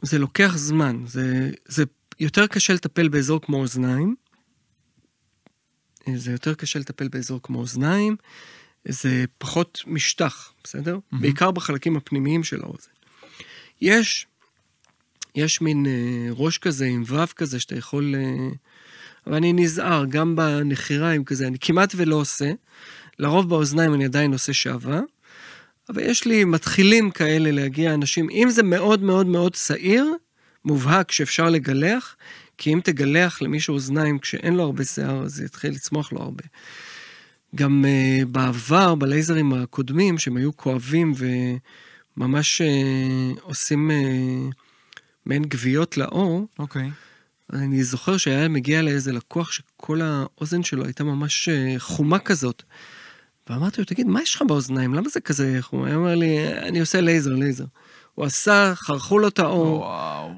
[0.03, 1.85] זה לוקח זמן, זה, זה
[2.21, 4.15] יותר קשה לטפל באזור כמו אוזניים.
[6.15, 8.17] זה יותר קשה לטפל באזור כמו אוזניים.
[8.89, 10.97] זה פחות משטח, בסדר?
[10.97, 11.17] Mm-hmm.
[11.21, 12.91] בעיקר בחלקים הפנימיים של האוזן.
[13.81, 14.27] יש,
[15.35, 18.15] יש מין אה, ראש כזה עם וו כזה שאתה יכול...
[18.15, 18.49] אה,
[19.27, 22.53] אבל אני נזהר, גם בנחיריים כזה, אני כמעט ולא עושה.
[23.19, 25.01] לרוב באוזניים אני עדיין עושה שעווה,
[25.89, 30.07] אבל יש לי מתחילים כאלה להגיע אנשים, אם זה מאוד מאוד מאוד צעיר,
[30.65, 32.17] מובהק שאפשר לגלח,
[32.59, 36.45] כי אם תגלח למישהו אוזניים כשאין לו הרבה שיער, אז יתחיל לצמוח לו הרבה.
[37.55, 41.13] גם uh, בעבר, בלייזרים הקודמים, שהם היו כואבים
[42.17, 44.55] וממש אה, עושים אה,
[45.27, 46.87] מעין כוויות לעור, אוקיי.
[46.87, 47.07] אוקיי.
[47.53, 52.63] אני זוכר שהיה מגיע לאיזה לקוח שכל האוזן שלו הייתה ממש אה, חומה כזאת.
[53.51, 54.95] ואמרתי לו, תגיד, מה יש לך באוזניים?
[54.95, 55.87] למה זה כזה חום?
[55.87, 57.65] הוא אומר לי, אני עושה לייזר, לייזר.
[58.15, 59.79] הוא עשה, חרכו לו את העור.
[59.79, 60.31] וואו.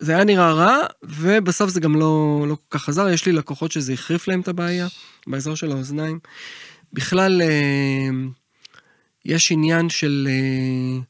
[0.00, 3.08] זה היה נראה רע, ובסוף זה גם לא, לא כל כך עזר.
[3.08, 4.86] יש לי לקוחות שזה החריף להם את הבעיה,
[5.26, 6.18] באזור של האוזניים.
[6.92, 8.08] בכלל, אה,
[9.24, 11.00] יש עניין של אה,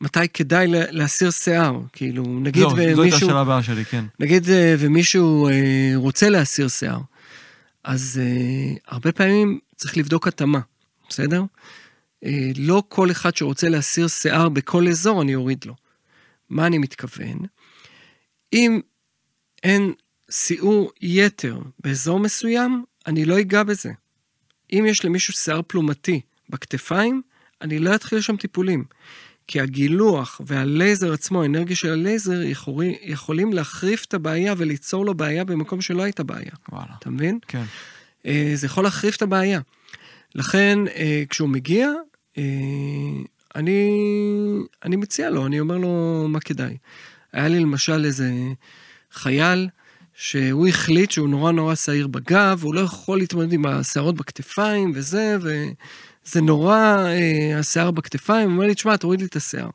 [0.00, 1.80] מתי כדאי להסיר שיער.
[1.92, 2.96] כאילו, נגיד זו, ומישהו...
[2.96, 4.04] זו הייתה השאלה הבאה שלי, כן.
[4.20, 5.48] נגיד אה, ומישהו
[5.94, 7.00] רוצה להסיר שיער,
[7.84, 8.20] אז
[8.88, 10.60] הרבה פעמים צריך לבדוק התאמה,
[11.08, 11.42] בסדר?
[12.56, 15.74] לא כל אחד שרוצה להסיר שיער בכל אזור, אני אוריד לו.
[16.50, 17.38] מה אני מתכוון?
[18.52, 18.80] אם
[19.62, 19.92] אין
[20.30, 23.92] סיעור יתר באזור מסוים, אני לא אגע בזה.
[24.72, 27.22] אם יש למישהו שיער פלומתי בכתפיים,
[27.60, 28.84] אני לא אתחיל שם טיפולים.
[29.46, 35.44] כי הגילוח והלייזר עצמו, האנרגיה של הלייזר, יכולים, יכולים להחריף את הבעיה וליצור לו בעיה
[35.44, 36.52] במקום שלא הייתה בעיה.
[36.72, 36.92] וואלה.
[36.98, 37.38] אתה מבין?
[37.48, 37.64] כן.
[38.26, 39.60] אה, זה יכול להחריף את הבעיה.
[40.34, 41.90] לכן, אה, כשהוא מגיע,
[42.38, 42.42] אה,
[43.54, 43.90] אני,
[44.84, 46.76] אני מציע לו, אני אומר לו מה כדאי.
[47.32, 48.30] היה לי למשל איזה
[49.12, 49.68] חייל,
[50.14, 55.36] שהוא החליט שהוא נורא נורא שעיר בגב, הוא לא יכול להתמודד עם השערות בכתפיים וזה,
[55.40, 59.70] וזה נורא, אה, השיער בכתפיים, הוא אומר לי, תשמע, תוריד לי את השיער.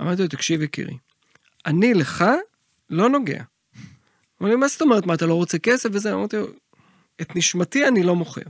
[0.00, 0.96] אמרתי לו, תקשיב יקירי,
[1.66, 2.24] אני לך
[2.90, 3.42] לא נוגע.
[4.40, 6.14] אומר לי, מה זאת אומרת, מה, אתה לא רוצה כסף וזה?
[6.14, 6.46] אמרתי לו,
[7.20, 8.40] את נשמתי אני לא מוכר.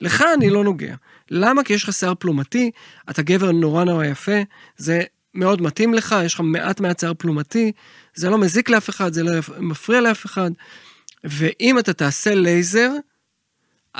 [0.00, 0.94] לך אני לא נוגע.
[1.30, 1.64] למה?
[1.64, 2.70] כי יש לך שיער פלומתי,
[3.10, 4.40] אתה גבר נורא נורא יפה,
[4.76, 5.02] זה
[5.34, 7.72] מאוד מתאים לך, יש לך מעט מעט שיער פלומתי,
[8.14, 10.50] זה לא מזיק לאף אחד, זה לא מפריע לאף אחד.
[11.24, 12.90] ואם אתה תעשה לייזר,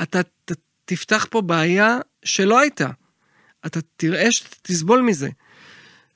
[0.03, 0.53] אתה ת,
[0.85, 2.91] תפתח פה בעיה שלא הייתה.
[3.67, 5.29] אתה תראה שאתה תסבול מזה.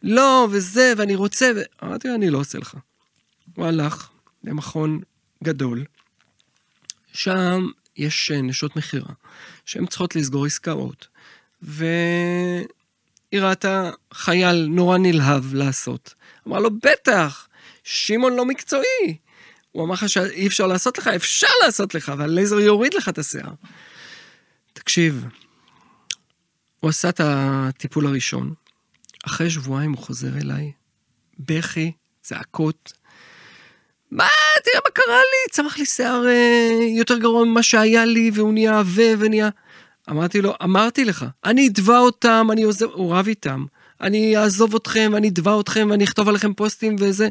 [0.02, 1.60] לא, וזה, ואני רוצה, ו...
[1.84, 2.76] אמרתי אני לא עושה לך.
[3.54, 4.10] הוא הלך
[4.44, 5.00] למכון
[5.44, 5.84] גדול,
[7.12, 9.12] שם יש נשות מכירה,
[9.64, 11.06] שהן צריכות לסגור עסקאות,
[11.62, 11.84] ו...
[13.34, 16.14] היא ראתה חייל נורא נלהב לעשות.
[16.48, 17.48] אמרה לו, בטח,
[17.84, 19.16] שמעון לא מקצועי.
[19.72, 23.52] הוא אמר לך שאי אפשר לעשות לך, אפשר לעשות לך, והלייזר יוריד לך את השיער.
[24.72, 25.24] תקשיב,
[26.80, 28.54] הוא עשה את הטיפול הראשון,
[29.26, 30.72] אחרי שבועיים הוא חוזר אליי,
[31.38, 31.92] בכי,
[32.22, 32.92] צעקות.
[34.10, 34.28] מה,
[34.64, 38.78] תראה מה קרה לי, צמח לי שיער אה, יותר גרוע ממה שהיה לי, והוא נהיה
[38.78, 39.50] עבה ונהיה...
[40.10, 43.64] אמרתי לו, אמרתי לך, אני אתבע אותם, אני עוזב, הוא רב איתם,
[44.00, 47.28] אני אעזוב אתכם, אני אתבע אתכם, ואני אכתוב עליכם פוסטים וזה.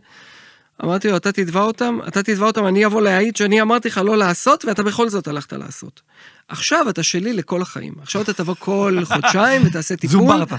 [0.84, 4.18] אמרתי לו, אתה תתבע אותם, אתה תתבע אותם, אני אבוא להעיד שאני אמרתי לך לא
[4.18, 6.02] לעשות, ואתה בכל זאת הלכת לעשות.
[6.48, 7.94] עכשיו אתה שלי לכל החיים.
[8.02, 10.20] עכשיו אתה תבוא כל חודשיים ותעשה טיפול.
[10.20, 10.54] זומברת.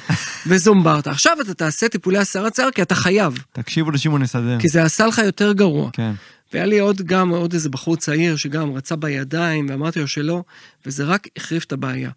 [0.47, 1.07] וזומברת.
[1.07, 3.39] עכשיו אתה תעשה טיפולי הסרת שיער כי אתה חייב.
[3.53, 4.61] תקשיבו לשמעון יסדר.
[4.61, 5.91] כי זה עשה לך יותר גרוע.
[5.93, 6.13] כן.
[6.55, 10.43] והיה לי עוד גם, עוד איזה בחור צעיר שגם רצה בידיים, ואמרתי לו שלא,
[10.87, 12.11] וזה רק החריף את הבעיה.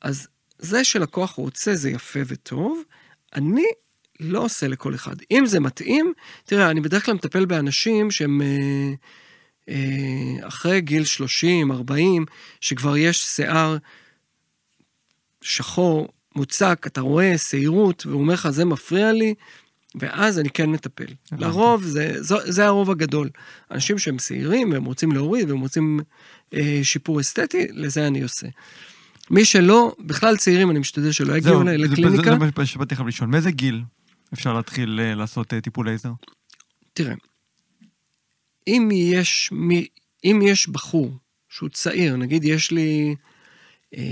[0.00, 2.82] אז זה שלקוח רוצה זה יפה וטוב,
[3.34, 3.64] אני
[4.20, 5.16] לא עושה לכל אחד.
[5.30, 6.12] אם זה מתאים,
[6.44, 8.92] תראה, אני בדרך כלל מטפל באנשים שהם אה,
[9.68, 12.24] אה, אחרי גיל 30, 40,
[12.60, 13.76] שכבר יש שיער
[15.40, 19.34] שחור, מוצק, אתה רואה שעירות, והוא אומר לך, זה מפריע לי,
[19.96, 21.06] ואז אני כן מטפל.
[21.32, 23.30] לרוב, זה, זה, זה הרוב הגדול.
[23.70, 26.00] אנשים שהם צעירים, והם רוצים להוריד, והם רוצים
[26.54, 28.46] אה, שיפור אסתטי, לזה אני עושה.
[29.30, 32.38] מי שלא, בכלל צעירים, אני משתדל שלא יגיעו לקליניקה.
[32.38, 33.82] זה מה שבאתי לך לשאול, מאיזה גיל
[34.34, 36.12] אפשר להתחיל אה, לעשות אה, טיפול לייזר?
[36.92, 37.14] תראה,
[38.66, 39.86] אם יש, מי,
[40.24, 43.14] אם יש בחור שהוא צעיר, נגיד יש לי,
[43.96, 44.02] אה,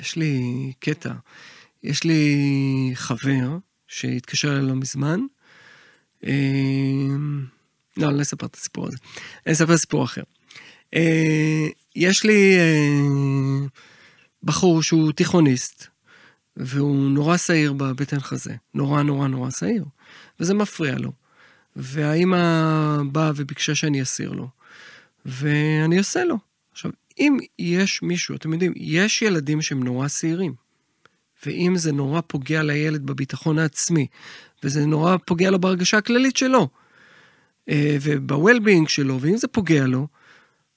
[0.00, 1.12] יש לי קטע.
[1.82, 3.58] יש לי חבר
[3.92, 5.20] שהתקשר אליי לא מזמן.
[6.26, 6.30] אה,
[7.96, 8.96] לא, אני לא אספר את הסיפור הזה.
[9.46, 10.22] אני אספר סיפור אחר.
[10.94, 13.66] אה, יש לי אה,
[14.42, 15.86] בחור שהוא תיכוניסט,
[16.56, 18.54] והוא נורא שעיר בבטן חזה.
[18.74, 19.84] נורא נורא נורא שעיר.
[20.40, 21.12] וזה מפריע לו.
[21.76, 24.48] והאימא באה וביקשה שאני אסיר לו.
[25.26, 26.38] ואני עושה לו.
[26.72, 30.54] עכשיו, אם יש מישהו, אתם יודעים, יש ילדים שהם נורא שעירים.
[31.46, 34.06] ואם זה נורא פוגע לילד בביטחון העצמי,
[34.64, 36.68] וזה נורא פוגע לו בהרגשה הכללית שלו,
[37.68, 40.06] אה, וב-well-being שלו, ואם זה פוגע לו,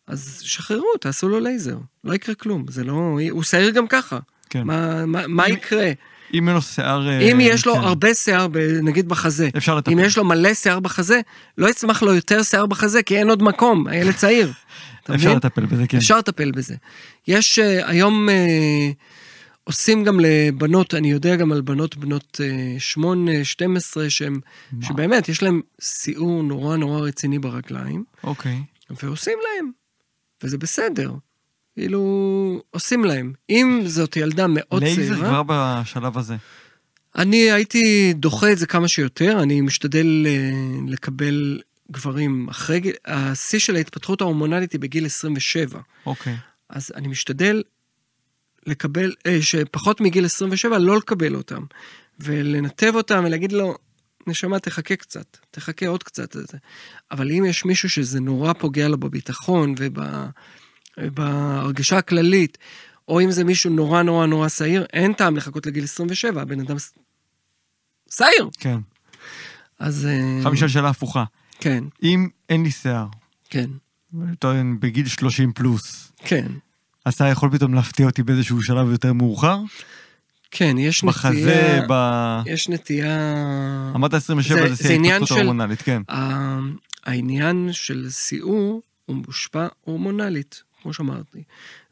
[0.07, 1.77] אז שחררו, תעשו לו לייזר.
[2.03, 3.19] לא יקרה כלום, זה לא...
[3.29, 4.19] הוא שעיר גם ככה.
[4.49, 4.63] כן.
[4.63, 5.91] מה, מה, מה אם- יקרה?
[6.33, 7.09] אם אין לו שיער...
[7.09, 7.79] אה, אם יש לו כן.
[7.79, 8.47] הרבה שיער,
[8.83, 9.91] נגיד בחזה, אפשר לטפל.
[9.91, 11.21] אם יש לו מלא שיער בחזה,
[11.57, 14.51] לא יצמח לו יותר שיער בחזה, כי אין עוד מקום, הילד צעיר.
[15.15, 15.35] אפשר?
[15.35, 15.97] לטפל בזה, כן.
[15.97, 16.75] אפשר לטפל בזה.
[17.27, 18.89] יש אה, היום, אה,
[19.65, 24.39] עושים גם לבנות, אני יודע גם על בנות בנות אה, 8, 12, שהם,
[24.71, 24.85] מה?
[24.85, 28.63] שבאמת, יש להם סיעור נורא נורא רציני ברגליים, אוקיי.
[28.89, 29.71] ועושים להם,
[30.43, 31.13] וזה בסדר.
[31.73, 33.33] כאילו, עושים להם.
[33.49, 35.29] אם זאת ילדה מאוד לייזר צעירה...
[35.29, 36.35] כבר בשלב הזה.
[37.15, 40.51] אני הייתי דוחה את זה כמה שיותר, אני משתדל אה,
[40.87, 46.35] לקבל גברים אחרי גיל, השיא של ההתפתחות ההורמונלית היא בגיל 27, אוקיי.
[46.69, 47.63] אז אני משתדל
[48.65, 51.63] לקבל, אה, שפחות מגיל 27 לא לקבל אותם,
[52.19, 53.77] ולנתב אותם ולהגיד לו,
[54.27, 56.35] נשמה, תחכה קצת, תחכה עוד קצת.
[56.35, 56.57] לזה."
[57.11, 59.75] אבל אם יש מישהו שזה נורא פוגע לו בביטחון
[60.97, 62.57] ובהרגשה הכללית,
[63.07, 66.75] או אם זה מישהו נורא נורא נורא שעיר, אין טעם לחכות לגיל 27, הבן אדם
[68.11, 68.49] שעיר.
[68.59, 68.77] כן.
[69.79, 70.05] אז...
[70.05, 71.23] אה, עכשיו נשאל שאלה הפוכה.
[71.59, 73.07] כן, אם אין לי שיער,
[73.49, 73.69] כן,
[74.79, 76.51] בגיל 30 פלוס, כן.
[77.05, 79.57] השיער יכול פתאום להפתיע אותי באיזשהו שלב יותר מאוחר?
[80.51, 81.85] כן, יש בחזה, נטייה...
[81.89, 81.93] ב...
[82.45, 83.35] יש נטייה...
[83.95, 86.01] אמרת 27 זה- זה זה עניין של- ההורמונלית, כן.
[86.09, 86.59] ה-
[87.03, 91.43] העניין של סיעור הוא מושפע הורמונלית, כמו שאמרתי.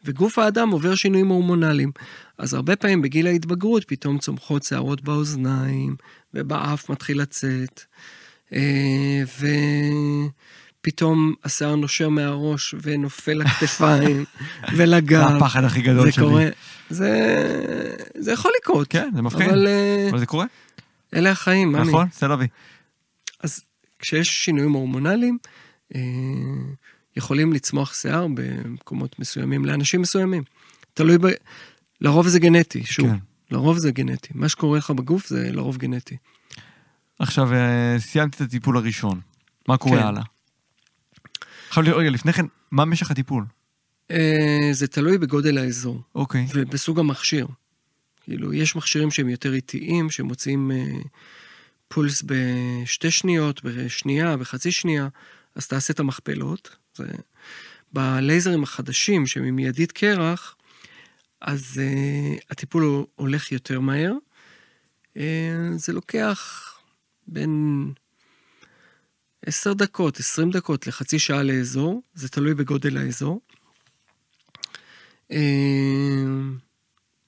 [0.05, 1.91] וגוף האדם עובר שינויים הורמונליים.
[2.37, 5.95] אז הרבה פעמים בגיל ההתבגרות פתאום צומחות שערות באוזניים,
[6.33, 7.81] ובאף מתחיל לצאת,
[8.53, 9.21] אה,
[10.83, 14.25] ופתאום השיער נושר מהראש ונופל לכתפיים
[14.77, 15.27] ולגב.
[15.27, 16.25] זה הפחד הכי גדול זה שלי.
[16.25, 16.45] קורה,
[16.89, 17.09] זה,
[18.17, 18.87] זה יכול לקרות.
[18.87, 19.49] כן, זה מפחיד.
[19.49, 20.45] אבל אה, אבל זה קורה,
[21.15, 21.87] אלה החיים, ממי.
[21.87, 22.07] נכון?
[22.11, 22.47] סלווי.
[23.39, 23.61] אז
[23.99, 25.37] כשיש שינויים הורמונליים,
[25.95, 26.01] אה,
[27.17, 30.43] יכולים לצמוח שיער במקומות מסוימים לאנשים מסוימים.
[30.93, 31.27] תלוי ב...
[32.01, 33.09] לרוב זה גנטי, שוב.
[33.09, 33.17] כן.
[33.51, 34.29] לרוב זה גנטי.
[34.35, 36.17] מה שקורה לך בגוף זה לרוב גנטי.
[37.19, 39.19] עכשיו, אה, סיימתי את הטיפול הראשון.
[39.67, 40.07] מה קורה כן.
[40.07, 40.23] הלאה?
[41.77, 43.45] עכשיו, רגע, לפני כן, מה משך הטיפול?
[44.11, 46.47] אה, זה תלוי בגודל האזור אוקיי.
[46.53, 47.47] ובסוג המכשיר.
[48.21, 51.01] כאילו, יש מכשירים שהם יותר איטיים, שמוציאים אה,
[51.87, 55.07] פולס בשתי שניות, בשנייה, בחצי שנייה,
[55.55, 56.75] אז תעשה את המכפלות.
[56.95, 57.05] זה...
[57.93, 60.55] בלייזרים החדשים, שהם עם ידית קרח,
[61.41, 64.13] אז אה, הטיפול הולך יותר מהר.
[65.17, 66.69] אה, זה לוקח
[67.27, 67.91] בין
[69.45, 73.41] 10 דקות, 20 דקות לחצי שעה לאזור, זה תלוי בגודל האזור.
[75.31, 75.37] אה,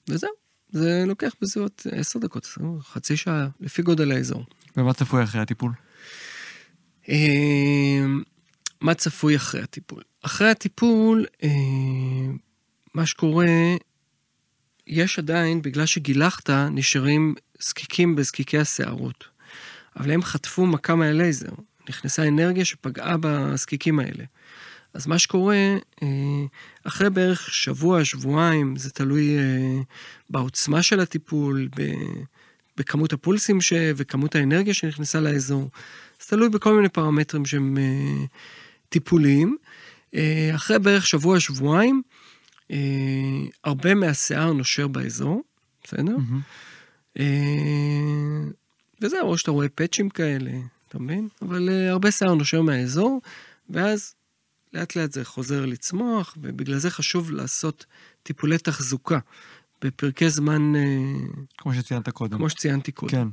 [0.08, 0.30] וזהו,
[0.70, 4.44] זה לוקח בסביבות 10 דקות, 20, חצי שעה, לפי גודל האזור.
[4.76, 5.72] ומה צפוי אחרי הטיפול?
[7.08, 8.04] אה,
[8.80, 10.02] מה צפוי אחרי הטיפול?
[10.22, 11.48] אחרי הטיפול, אה,
[12.94, 13.46] מה שקורה,
[14.86, 19.24] יש עדיין, בגלל שגילחת, נשארים זקיקים בזקיקי השערות.
[19.96, 21.52] אבל הם חטפו מכה מהלייזר,
[21.88, 24.24] נכנסה אנרגיה שפגעה בזקיקים האלה.
[24.94, 26.08] אז מה שקורה, אה,
[26.84, 29.80] אחרי בערך שבוע, שבועיים, זה תלוי אה,
[30.30, 31.68] בעוצמה של הטיפול,
[32.76, 33.72] בכמות הפולסים ש...
[33.96, 35.70] וכמות האנרגיה שנכנסה לאזור.
[36.20, 38.24] זה תלוי בכל מיני פרמטרים שהם אה,
[38.88, 39.56] טיפוליים.
[40.54, 42.02] אחרי בערך שבוע, שבועיים,
[43.64, 45.42] הרבה מהשיער נושר באזור,
[45.84, 46.16] בסדר?
[47.18, 48.44] אה,
[49.00, 50.50] וזהו, או שאתה רואה פאצ'ים כאלה,
[50.88, 51.28] אתה מבין?
[51.42, 53.20] אבל אה, הרבה שיער נושר מהאזור,
[53.70, 54.14] ואז
[54.72, 57.86] לאט לאט זה חוזר לצמוח, ובגלל זה חשוב לעשות
[58.22, 59.18] טיפולי תחזוקה
[59.82, 60.82] בפרקי זמן, אה,
[61.58, 62.36] כמו שציינת קודם.
[62.36, 63.12] כמו שציינתי קודם.
[63.12, 63.28] כן.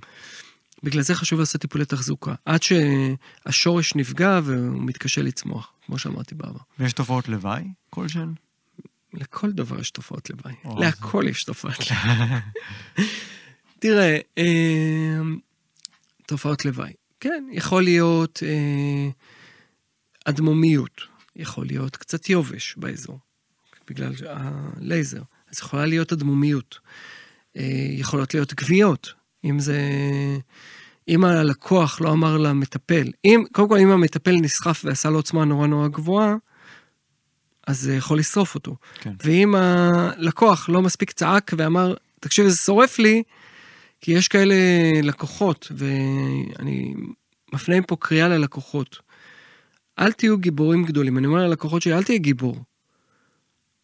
[0.84, 6.60] בגלל זה חשוב לעשות טיפולי תחזוקה, עד שהשורש נפגע והוא מתקשה לצמוח, כמו שאמרתי בעבר.
[6.80, 8.34] ויש תופעות לוואי כלשהן?
[9.14, 10.54] לכל דבר יש תופעות לוואי.
[10.80, 12.40] להכל יש תופעות לוואי.
[13.80, 15.22] תראה, אה,
[16.28, 16.94] תופעות לוואי.
[17.24, 19.10] כן, יכול להיות אה,
[20.26, 21.02] אדמומיות,
[21.36, 23.20] יכול להיות קצת יובש באזור,
[23.90, 25.22] בגלל הלייזר.
[25.52, 26.80] אז יכולה להיות אדמומיות.
[27.58, 29.14] אה, יכולות להיות גוויות,
[29.46, 29.80] אם זה...
[31.08, 35.68] אם הלקוח לא אמר למטפל, אם, קודם כל אם המטפל נסחף ועשה לו עוצמה נורא
[35.68, 36.36] נורא גבוהה,
[37.68, 38.76] אז זה יכול לשרוף אותו.
[38.94, 39.14] כן.
[39.24, 43.24] ואם הלקוח לא מספיק צעק ואמר, תקשיב, זה שורף לי,
[44.04, 44.56] כי יש כאלה
[45.04, 46.94] לקוחות, ואני
[47.54, 48.98] מפנה פה קריאה ללקוחות.
[50.00, 51.18] אל תהיו גיבורים גדולים.
[51.18, 52.58] אני אומר ללקוחות שלי, אל תהיה גיבור.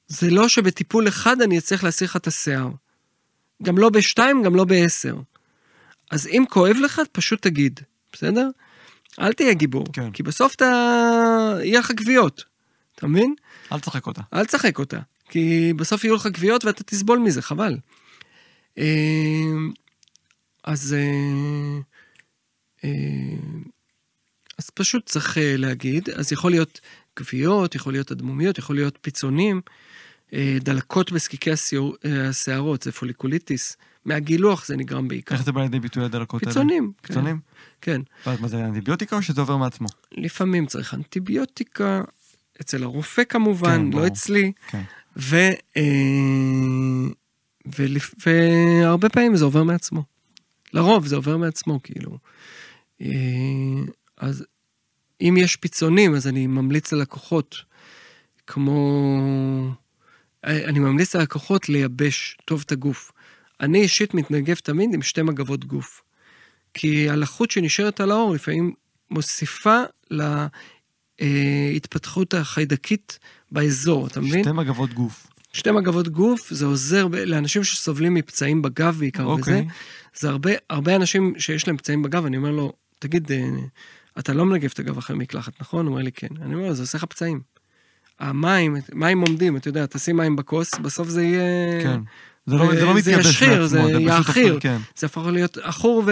[0.07, 2.69] זה לא שבטיפול אחד אני אצליח להסיר לך את השיער.
[3.63, 5.15] גם לא בשתיים, גם לא בעשר.
[6.11, 7.79] אז אם כואב לך, פשוט תגיד,
[8.13, 8.49] בסדר?
[9.19, 9.85] אל תהיה גיבור.
[9.93, 10.11] כן.
[10.11, 10.65] כי בסוף אתה...
[11.63, 12.43] יהיה לך גוויות,
[12.95, 13.35] אתה מבין?
[13.71, 14.21] אל תשחק אותה.
[14.33, 17.77] אל תשחק אותה, כי בסוף יהיו לך גוויות ואתה תסבול מזה, חבל.
[20.63, 21.79] אז, אה,
[22.83, 23.37] אה,
[24.57, 26.79] אז פשוט צריך אה, להגיד, אז יכול להיות
[27.19, 29.61] גוויות, יכול להיות אדמומיות, יכול להיות פיצונים,
[30.61, 31.51] דלקות בזקיקי
[32.29, 33.77] השערות, זה פוליקוליטיס.
[34.05, 35.35] מהגילוח זה נגרם בעיקר.
[35.35, 36.53] איך זה בא לידי ביטוי הדלקות האלה?
[36.53, 36.91] פיצונים.
[36.97, 37.39] כן, פיצונים?
[37.81, 38.01] כן.
[38.25, 39.87] ואז מה זה אנטיביוטיקה או שזה עובר מעצמו?
[40.11, 42.03] לפעמים צריך אנטיביוטיקה,
[42.61, 44.07] אצל הרופא כמובן, כן, לא.
[44.07, 44.51] אצלי.
[44.67, 44.81] כן.
[45.17, 45.35] ו...
[47.77, 48.13] ולפ...
[48.25, 50.03] והרבה פעמים זה עובר מעצמו.
[50.73, 52.17] לרוב זה עובר מעצמו, כאילו.
[53.01, 53.07] אה,
[54.17, 54.45] אז
[55.21, 57.55] אם יש פיצונים, אז אני ממליץ ללקוחות,
[58.47, 59.21] כמו...
[60.45, 63.11] אה, אני ממליץ ללקוחות לייבש טוב את הגוף.
[63.59, 66.01] אני אישית מתנגב תמיד עם שתי מגבות גוף.
[66.73, 68.73] כי הלחות שנשארת על העור לפעמים
[69.11, 69.79] מוסיפה
[71.71, 73.19] להתפתחות החיידקית
[73.51, 74.43] באזור, אתה מבין?
[74.43, 75.27] שתי מגבות גוף.
[75.53, 79.39] שתי מגבות גוף, זה עוזר ב- לאנשים שסובלים מפצעים בגב בעיקר וזה.
[79.41, 79.67] אוקיי.
[80.19, 83.49] זה הרבה, הרבה אנשים שיש להם פצעים בגב, אני אומר לו, תגיד, אה,
[84.19, 85.85] אתה לא מנגב את הגב אחרי מקלחת, נכון?
[85.85, 86.27] הוא אומר לי, כן.
[86.41, 87.41] אני אומר לו, זה עושה לך פצעים.
[88.19, 91.41] המים, מים עומדים, אתה יודע, תשים מים בכוס, בסוף זה יהיה...
[91.83, 91.99] כן.
[92.45, 94.53] זה לא זה לא זה מתייבש ישחיר, מעצמו, זה פשוט יעכיר.
[94.53, 94.77] הופך- כן.
[94.97, 96.03] זה הפך להיות עכור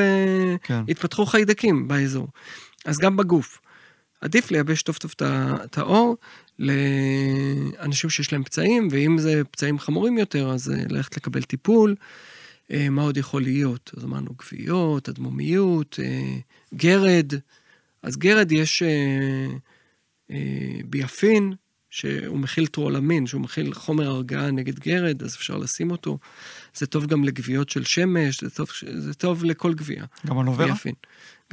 [0.64, 0.84] כן.
[0.88, 2.28] והתפתחו חיידקים באזור.
[2.86, 3.60] אז גם בגוף.
[4.22, 6.18] עדיף לייבש טוב טוב את ה- את העור
[6.60, 11.96] לאנשים שיש להם פצעים, ואם זה פצעים חמורים יותר, אז אה, ללכת לקבל טיפול.
[12.72, 13.92] אה, מה עוד יכול להיות?
[13.98, 16.38] אז אמרנו גוויות, אדמומיות, אה,
[16.74, 17.34] גרד.
[18.04, 18.84] אז גרד יש
[20.86, 21.54] ביאפין,
[21.90, 26.18] שהוא מכיל טרולמין, שהוא מכיל חומר הרגעה נגד גרד, אז אפשר לשים אותו.
[26.74, 30.06] זה טוב גם לגוויות של שמש, זה טוב, זה טוב לכל גוויה.
[30.26, 30.66] גם על עוברה?
[30.66, 30.94] ביאפין.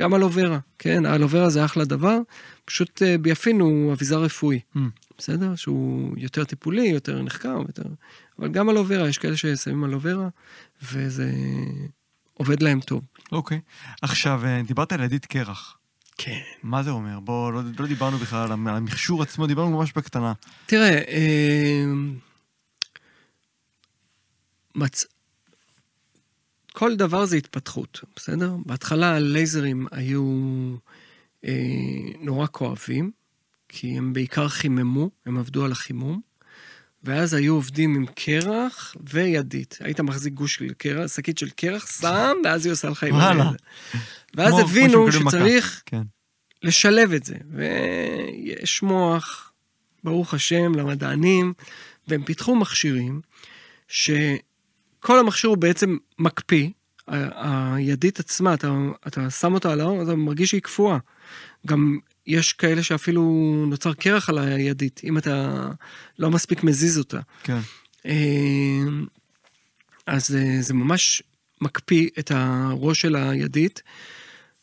[0.01, 2.19] גם אלוברה, כן, האלוברה זה אחלה דבר,
[2.65, 4.79] פשוט אה, ביאפין הוא אביזר רפואי, Mm.
[5.19, 5.55] בסדר?
[5.55, 7.83] שהוא יותר טיפולי, יותר נחקר, יותר...
[8.39, 10.29] אבל גם אלוברה, יש כאלה ששמים אלוברה,
[10.83, 11.31] וזה
[12.35, 13.03] עובד להם טוב.
[13.33, 13.61] אוקיי.
[14.03, 15.77] עכשיו, אה, דיברת על ידית קרח.
[16.19, 16.39] כן.
[16.63, 17.21] מה זה אומר?
[17.21, 20.33] בוא, לא, לא דיברנו בכלל על המכשור עצמו, דיברנו ממש בקטנה.
[20.67, 21.85] תראה, אה,
[24.75, 25.05] מצ...
[26.77, 28.55] כל דבר זה התפתחות, בסדר?
[28.67, 30.25] בהתחלה הלייזרים היו
[31.45, 31.53] אה,
[32.21, 33.11] נורא כואבים,
[33.69, 36.21] כי הם בעיקר חיממו, הם עבדו על החימום,
[37.05, 39.79] ואז היו עובדים עם קרח וידית.
[39.81, 43.15] היית מחזיק גוש של קרח, שקית של קרח, שם, ואז היא עושה לך עם.
[43.15, 43.51] הלייזר.
[44.35, 45.31] ואז כמו- כמו הבינו מכה.
[45.31, 46.03] שצריך כן.
[46.63, 47.37] לשלב את זה.
[47.51, 49.53] ויש מוח,
[50.05, 51.53] ברוך השם, למדענים,
[52.09, 53.21] והם פיתחו מכשירים
[55.05, 56.69] שכל המכשיר הוא בעצם מקפיא.
[57.07, 58.73] הידית עצמה, אתה,
[59.07, 60.99] אתה שם אותה על האור, אתה מרגיש שהיא קפואה.
[61.67, 63.23] גם יש כאלה שאפילו
[63.69, 65.67] נוצר קרח על הידית, אם אתה
[66.19, 67.21] לא מספיק מזיז אותה.
[67.43, 67.59] כן.
[68.07, 68.13] אה,
[70.07, 71.23] אז אה, זה ממש
[71.61, 73.83] מקפיא את הראש של הידית,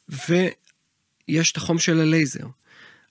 [0.10, 2.46] ויש את החום של הלייזר.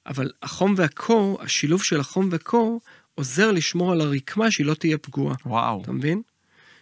[0.06, 2.80] אבל החום והקור, השילוב של החום וקור,
[3.14, 5.82] עוזר לשמור על הרקמה שהיא לא תהיה פגועה, וואו.
[5.82, 6.22] אתה מבין?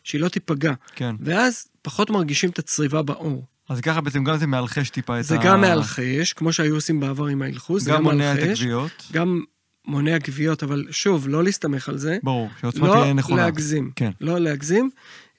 [0.08, 0.72] שהיא לא תיפגע.
[0.94, 1.16] כן.
[1.20, 3.44] ואז פחות מרגישים את הצריבה בעור.
[3.68, 5.44] אז ככה בעצם גם זה מאלחש טיפה את זה ה...
[5.44, 9.08] גם מאלחש, כמו שהיו עושים בעבר עם ההלחוס, זה גם מונע את הגוויות.
[9.12, 9.42] גם
[9.86, 12.18] מונע גוויות, אבל שוב, לא להסתמך על זה.
[12.22, 13.42] ברור, שהעוצמה לא תהיה נכונה.
[13.42, 13.90] להגזים.
[13.96, 14.10] כן.
[14.20, 14.90] לא להגזים.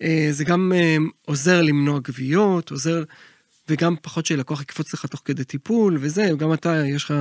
[0.02, 3.04] אה, זה גם אה, עוזר למנוע גוויות, עוזר,
[3.70, 7.14] וגם פחות שלקוח יקפוץ לך תוך כדי טיפול, וזה, גם אתה, יש לך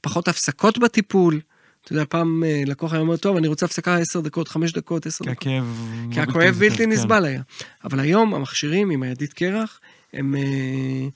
[0.00, 1.40] פחות הפסקות בטיפול.
[1.84, 5.06] אתה יודע, פעם אה, לקוח היה אומר, טוב, אני רוצה הפסקה 10 דקות, 5 דקות,
[5.06, 5.42] 10 כי דקות.
[5.42, 5.88] הכאב...
[6.10, 6.90] כי הכואב בלתי כן.
[6.90, 7.42] נסבל היה.
[7.84, 9.80] אבל היום המכשירים עם הידית קרח,
[10.12, 10.34] הם...
[10.36, 11.08] אה,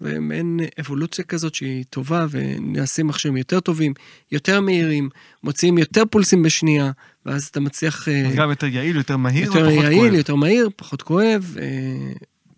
[0.00, 3.94] והם אין אבולוציה כזאת שהיא טובה, ונעשים מכשירים יותר טובים,
[4.32, 5.08] יותר מהירים,
[5.44, 6.90] מוציאים יותר פולסים בשנייה,
[7.26, 8.08] ואז אתה מצליח...
[8.08, 10.14] אה, אז גם יותר יעיל, יותר מהיר יותר ופחות יעיל, כואב.
[10.14, 11.56] יותר מהיר, פחות כואב,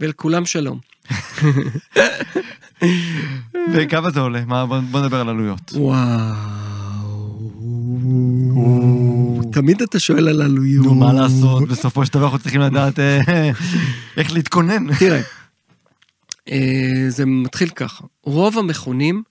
[0.01, 0.79] ולכולם שלום.
[3.73, 4.45] וכמה זה עולה?
[4.47, 5.73] מה, בוא בוא נדבר על עלויות.
[5.75, 6.66] וואו.
[9.53, 10.87] תמיד אתה שואל על עלויות.
[10.87, 13.21] נו, מה לעשות, בסופו של דבר אנחנו צריכים לדעת אה,
[14.17, 14.95] איך להתכונן.
[14.99, 15.21] תראה,
[16.51, 19.23] אה, זה מתחיל ככה, רוב המכונים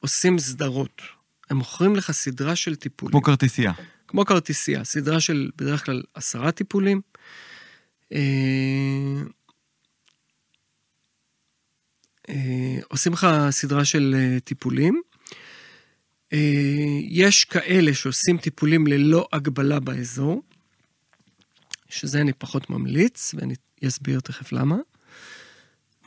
[0.00, 1.02] עושים סדרות.
[1.50, 3.12] הם מוכרים לך סדרה של טיפולים.
[3.12, 3.72] כמו כרטיסייה.
[4.08, 7.00] כמו כרטיסייה, סדרה של בדרך כלל עשרה טיפולים.
[8.12, 9.22] אה,
[12.88, 15.02] עושים לך סדרה של טיפולים.
[16.32, 16.38] אה,
[17.02, 20.42] יש כאלה שעושים טיפולים ללא הגבלה באזור,
[21.88, 23.54] שזה אני פחות ממליץ, ואני
[23.86, 24.76] אסביר תכף למה.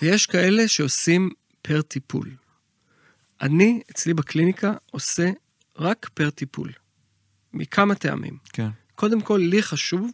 [0.01, 1.29] ויש כאלה שעושים
[1.61, 2.31] פר טיפול.
[3.41, 5.31] אני, אצלי בקליניקה, עושה
[5.77, 6.71] רק פר טיפול.
[7.53, 8.37] מכמה טעמים.
[8.53, 8.69] כן.
[8.95, 10.11] קודם כל, לי חשוב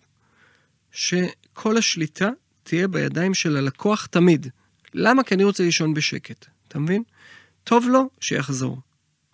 [0.91, 2.29] שכל השליטה
[2.63, 4.47] תהיה בידיים של הלקוח תמיד.
[4.93, 5.23] למה?
[5.23, 7.03] כי אני רוצה לישון בשקט, אתה מבין?
[7.63, 8.81] טוב לו, שיחזור.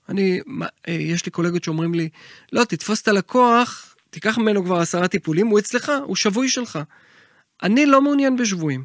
[0.09, 2.09] אני, מה, אה, יש לי קולגות שאומרים לי,
[2.53, 6.79] לא, תתפוס את הלקוח, תיקח ממנו כבר עשרה טיפולים, הוא אצלך, הוא שבוי שלך.
[7.63, 8.83] אני לא מעוניין בשבויים.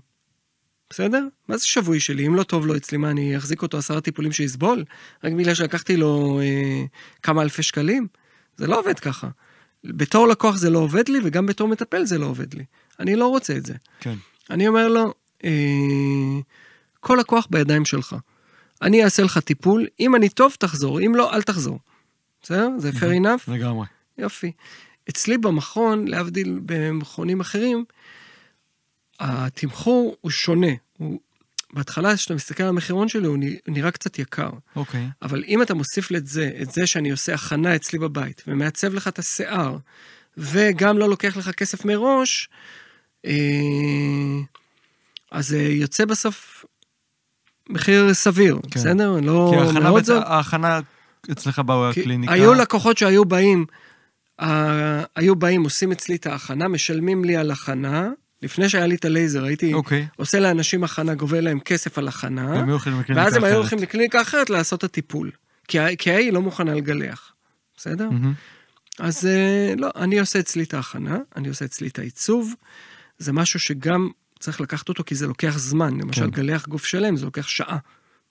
[0.90, 1.26] בסדר?
[1.48, 2.26] מה זה שבוי שלי?
[2.26, 4.84] אם לא טוב לו אצלי, מה, אני אחזיק אותו עשרה טיפולים שיסבול?
[5.24, 6.84] רק בגלל שלקחתי לו אה,
[7.22, 8.06] כמה אלפי שקלים?
[8.56, 9.28] זה לא עובד ככה.
[9.84, 12.64] בתור לקוח זה לא עובד לי, וגם בתור מטפל זה לא עובד לי.
[13.00, 13.74] אני לא רוצה את זה.
[14.00, 14.14] כן.
[14.50, 15.14] אני אומר לו,
[15.44, 15.50] אה,
[17.00, 18.16] כל לקוח בידיים שלך.
[18.82, 21.78] אני אעשה לך טיפול, אם אני טוב, תחזור, אם לא, אל תחזור.
[22.42, 22.68] בסדר?
[22.78, 23.50] זה fair enough?
[23.52, 23.86] לגמרי.
[24.18, 24.52] יופי.
[25.10, 27.84] אצלי במכון, להבדיל במכונים אחרים,
[29.20, 30.72] התמחור הוא שונה.
[30.98, 31.20] הוא,
[31.72, 34.50] בהתחלה, כשאתה מסתכל על המחירון שלי, הוא נראה קצת יקר.
[34.76, 35.08] אוקיי.
[35.22, 39.08] אבל אם אתה מוסיף את זה, את זה שאני עושה הכנה אצלי בבית, ומעצב לך
[39.08, 39.76] את השיער,
[40.36, 42.48] וגם לא לוקח לך כסף מראש,
[43.24, 43.32] אה,
[45.30, 46.64] אז זה יוצא בסוף
[47.68, 48.80] מחיר סביר, כן.
[48.80, 49.16] בסדר?
[49.22, 50.22] לא כי מאוד זול.
[50.26, 50.80] ההכנה
[51.32, 52.32] אצלך כי בקליניקה.
[52.32, 53.66] היו לקוחות שהיו באים,
[54.40, 58.10] אה, היו באים, עושים אצלי את ההכנה, משלמים לי על הכנה.
[58.42, 60.06] לפני שהיה לי את הלייזר, הייתי אוקיי.
[60.16, 62.64] עושה לאנשים הכנה, גובה להם כסף על הכנה.
[63.14, 63.56] ואז הם היו.
[63.56, 65.30] הולכים לקליניקה אחרת לעשות את הטיפול.
[65.68, 67.32] כי, כי ההיא לא מוכנה לגלח,
[67.76, 68.10] בסדר?
[68.10, 68.32] מהמם.
[68.98, 72.54] אז אה, לא, אני עושה אצלי את ההכנה, אני עושה אצלי את העיצוב.
[73.18, 74.08] זה משהו שגם
[74.42, 76.00] צריך לקחת אותו, כי זה לוקח זמן.
[76.00, 76.30] למשל, כן.
[76.30, 77.78] גלח גוף שלם, זה לוקח שעה.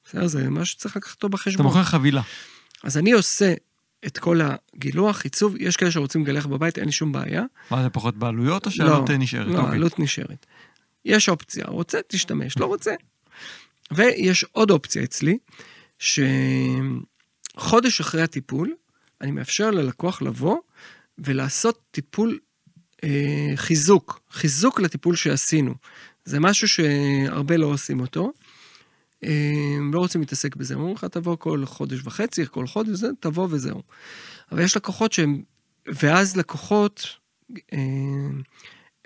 [0.05, 0.28] בסדר?
[0.28, 1.66] זה משהו שצריך לקחת אותו אתה בחשבון.
[1.66, 2.22] מוכר חבילה.
[2.84, 3.53] אז אני עושה
[4.05, 7.43] את כל הגילוח, עיצוב, יש כאלה שרוצים לגלח בבית, אין לי שום בעיה.
[7.72, 9.47] מה זה פחות בעלויות או לא, שהעלות נשארת?
[9.47, 9.59] לא.
[9.59, 10.45] העלות נשארת.
[11.05, 12.91] יש אופציה, רוצה, תשתמש, לא רוצה.
[13.91, 15.38] ויש עוד אופציה אצלי,
[15.99, 18.74] שחודש אחרי הטיפול,
[19.22, 20.57] אני מאפשר ללקוח לבוא
[21.18, 22.39] ולעשות טיפול
[23.03, 25.73] אה, חיזוק, חיזוק לטיפול שעשינו.
[26.25, 28.31] זה משהו שהרבה לא עושים אותו.
[29.23, 33.07] אה, הם לא רוצים להתעסק בזה, אומרים לך, תבוא כל חודש וחצי, כל חודש, זה,
[33.19, 33.81] תבוא וזהו.
[34.51, 35.43] אבל יש לקוחות שהם,
[35.87, 37.07] ואז לקוחות,
[37.73, 37.77] אה,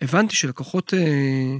[0.01, 1.57] הבנתי שלקוחות אה,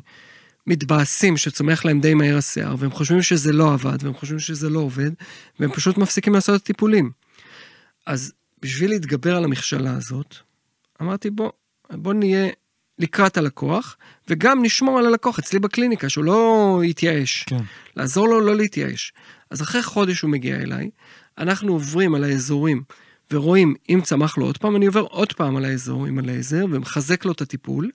[0.68, 4.80] מתבאסים, שצומח להם די מהר השיער, והם חושבים שזה לא עבד, והם חושבים שזה לא
[4.80, 5.12] עובד,
[5.60, 7.12] והם פשוט מפסיקים לעשות את הטיפולים.
[8.06, 10.36] אז בשביל להתגבר על המכשלה הזאת,
[11.02, 11.52] אמרתי, בוא,
[11.92, 12.50] בוא נהיה
[13.00, 13.98] לקראת הלקוח,
[14.30, 17.44] וגם נשמור על הלקוח אצלי בקליניקה, שהוא לא יתייאש.
[17.44, 17.62] כן.
[17.96, 19.14] לעזור לו לא להתייאש.
[19.52, 20.90] אז אחרי חודש הוא מגיע אליי,
[21.38, 22.84] אנחנו עוברים על האזורים
[23.32, 27.26] ורואים אם צמח לו עוד פעם, אני עובר עוד פעם על האזור עם הלייזר ומחזק
[27.26, 27.90] לו את הטיפול,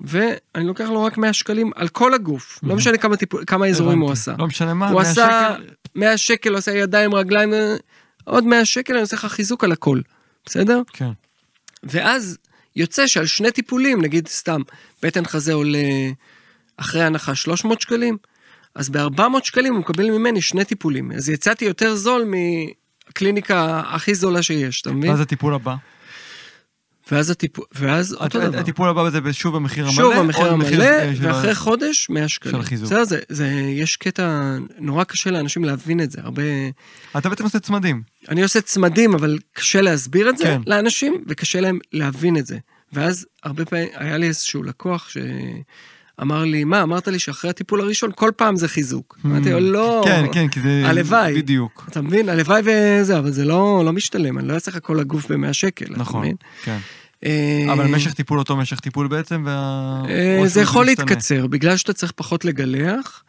[0.00, 4.00] ואני לוקח לו רק 100 שקלים על כל הגוף, לא משנה כמה, טיפול, כמה אזורים
[4.00, 4.12] הוא.
[4.12, 4.34] עשה.
[4.38, 5.74] לא משנה מה, הוא 100 עשה שקל.
[5.94, 7.76] 100 שקל, הוא עשה ידיים, רגליים, אה,
[8.24, 10.00] עוד 100 שקל, אני עושה לך חיזוק על הכל,
[10.46, 10.82] בסדר?
[10.92, 11.10] כן.
[11.82, 12.38] ואז
[12.76, 14.60] יוצא שעל שני טיפולים, נגיד סתם,
[15.02, 15.78] בטן חזה עולה
[16.76, 18.16] אחרי הנחה 300 שקלים,
[18.74, 21.12] אז ב-400 שקלים הוא מקבל ממני שני טיפולים.
[21.12, 25.10] אז יצאתי יותר זול מהקליניקה הכי זולה שיש, אתה מבין?
[25.10, 25.74] ואז הטיפול הבא.
[27.10, 28.58] ואז הטיפול, ואז אותו דבר.
[28.58, 29.94] הטיפול הבא זה שוב במחיר המלא?
[29.96, 30.86] שוב המחיר המלא,
[31.20, 32.54] ואחרי חודש 100 שקלים.
[32.54, 32.86] של החיזוק.
[32.86, 33.46] בסדר, זה, זה,
[33.76, 36.42] יש קטע, נורא קשה לאנשים להבין את זה, הרבה...
[37.18, 38.02] אתה בעצם עושה צמדים.
[38.28, 40.60] אני עושה צמדים, אבל קשה להסביר את זה כן.
[40.66, 42.58] לאנשים, וקשה להם להבין את זה.
[42.92, 45.08] ואז הרבה פעמים, היה לי איזשהו לקוח
[46.20, 49.18] שאמר לי, מה, אמרת לי שאחרי הטיפול הראשון, כל פעם זה חיזוק.
[49.26, 50.82] אמרתי לו, לא, כן, כן, כי זה...
[50.86, 51.34] הלוואי.
[51.34, 51.86] בדיוק.
[51.88, 52.28] אתה מבין?
[52.28, 55.84] הלוואי וזה, אבל זה לא, לא משתלם, אני לא אעשה לך כל הגוף ב-100 שקל,
[55.84, 56.26] אתה נכון?
[56.62, 56.78] כן.
[57.24, 60.02] אה, אבל משך טיפול אותו משך טיפול בעצם, וה...
[60.08, 60.86] אה, זה יכול.
[60.86, 63.22] להתקצר, בגלל שאתה צריך פחות לגלח,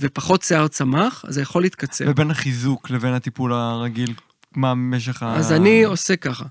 [0.00, 2.04] ופחות שיער צמח, אז זה יכול להתקצר.
[2.08, 4.14] ובין החיזוק לבין הטיפול הרגיל,
[4.56, 5.36] מה משך ה...
[5.36, 6.44] אז אני עושה ככה,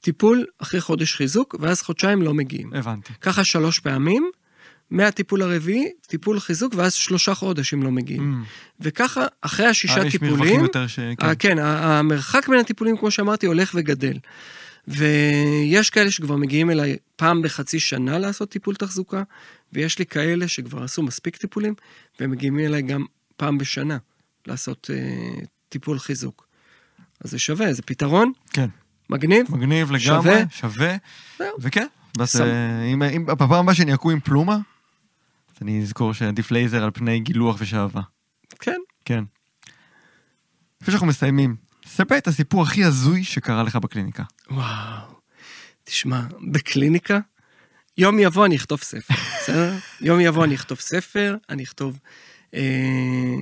[0.00, 2.70] טיפול אחרי חודש חיזוק, ואז חודשיים לא מגיעים.
[2.74, 3.12] הבנתי.
[3.20, 4.30] ככה שלוש פעמים,
[4.90, 8.42] מהטיפול הרביעי, טיפול חיזוק, ואז שלושה חודשים לא מגיעים.
[8.44, 8.46] Mm.
[8.80, 10.98] וככה, אחרי השישה אה, יש מרווחים טיפולים, ש...
[11.18, 11.26] כן.
[11.38, 14.18] כן, המרחק בין הטיפולים, כמו שאמרתי, הולך וגדל.
[14.88, 19.22] ויש כאלה שכבר מגיעים אליי פעם בחצי שנה לעשות טיפול תחזוקה,
[19.72, 21.74] ויש לי כאלה שכבר עשו מספיק טיפולים,
[22.20, 23.04] והם מגיעים אליי גם
[23.36, 23.98] פעם בשנה
[24.46, 26.46] לעשות אה, טיפול חיזוק.
[27.24, 28.68] אז זה שווה, זה פתרון, כן.
[29.10, 29.46] מגניב.
[29.50, 30.42] מגניב לגמרי, שווה.
[30.50, 30.96] שווה.
[31.38, 31.56] זהו.
[31.60, 31.86] וכן,
[32.24, 34.60] סם- אה, אם, אם בפעם הבאה שאני אקום עם פלומה, אז
[35.62, 38.02] אני אזכור שעדיף לייזר על פני גילוח ושעווה.
[38.60, 38.80] כן.
[39.04, 39.24] כן.
[40.82, 41.56] לפני שאנחנו מסיימים,
[41.86, 44.22] ספר את הסיפור הכי הזוי שקרה לך בקליניקה.
[44.50, 45.18] וואו.
[45.84, 46.20] תשמע,
[46.52, 47.18] בקליניקה,
[47.98, 49.74] יום יבוא אני אכתוב ספר, בסדר?
[50.00, 51.98] יום יבוא אני אכתוב ספר, אני אכתוב
[52.54, 53.34] אה,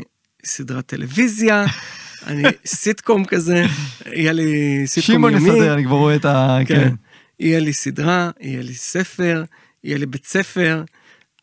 [0.44, 1.64] סדרת טלוויזיה,
[2.26, 3.64] אני סיטקום כזה,
[4.06, 5.48] יהיה לי סיטקום שמעון יומי.
[5.48, 6.58] יסדר, אני כבר רואה את ה...
[6.66, 6.74] כן.
[6.74, 6.94] כן.
[7.40, 9.44] יהיה לי סדרה, יהיה לי ספר,
[9.84, 10.84] יהיה לי בית ספר,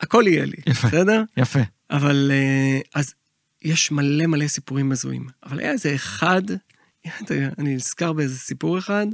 [0.04, 0.88] הכל יהיה לי, יפה.
[0.88, 1.22] בסדר?
[1.36, 1.60] יפה.
[1.90, 3.14] אבל אה, אז
[3.62, 6.42] יש מלא מלא סיפורים הזויים, אבל היה איזה אחד,
[7.30, 9.06] אני נזכר באיזה סיפור אחד,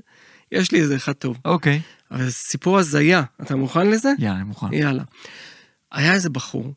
[0.52, 1.38] יש לי איזה אחד טוב.
[1.44, 1.80] אוקיי.
[2.10, 4.12] אבל זה סיפור הזיה, אתה מוכן לזה?
[4.18, 4.72] יאללה, אני מוכן.
[4.72, 5.02] יאללה.
[5.92, 6.74] היה איזה בחור,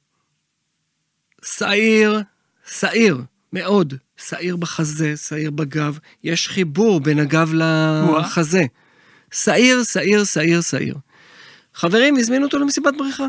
[1.44, 2.22] שעיר,
[2.68, 3.22] שעיר,
[3.54, 8.66] מאוד, שעיר בחזה, שעיר בגב, יש חיבור בין הגב לחזה.
[9.34, 10.98] שעיר, שעיר, שעיר, שעיר.
[11.74, 13.26] חברים הזמינו אותו למסיבת בריכה.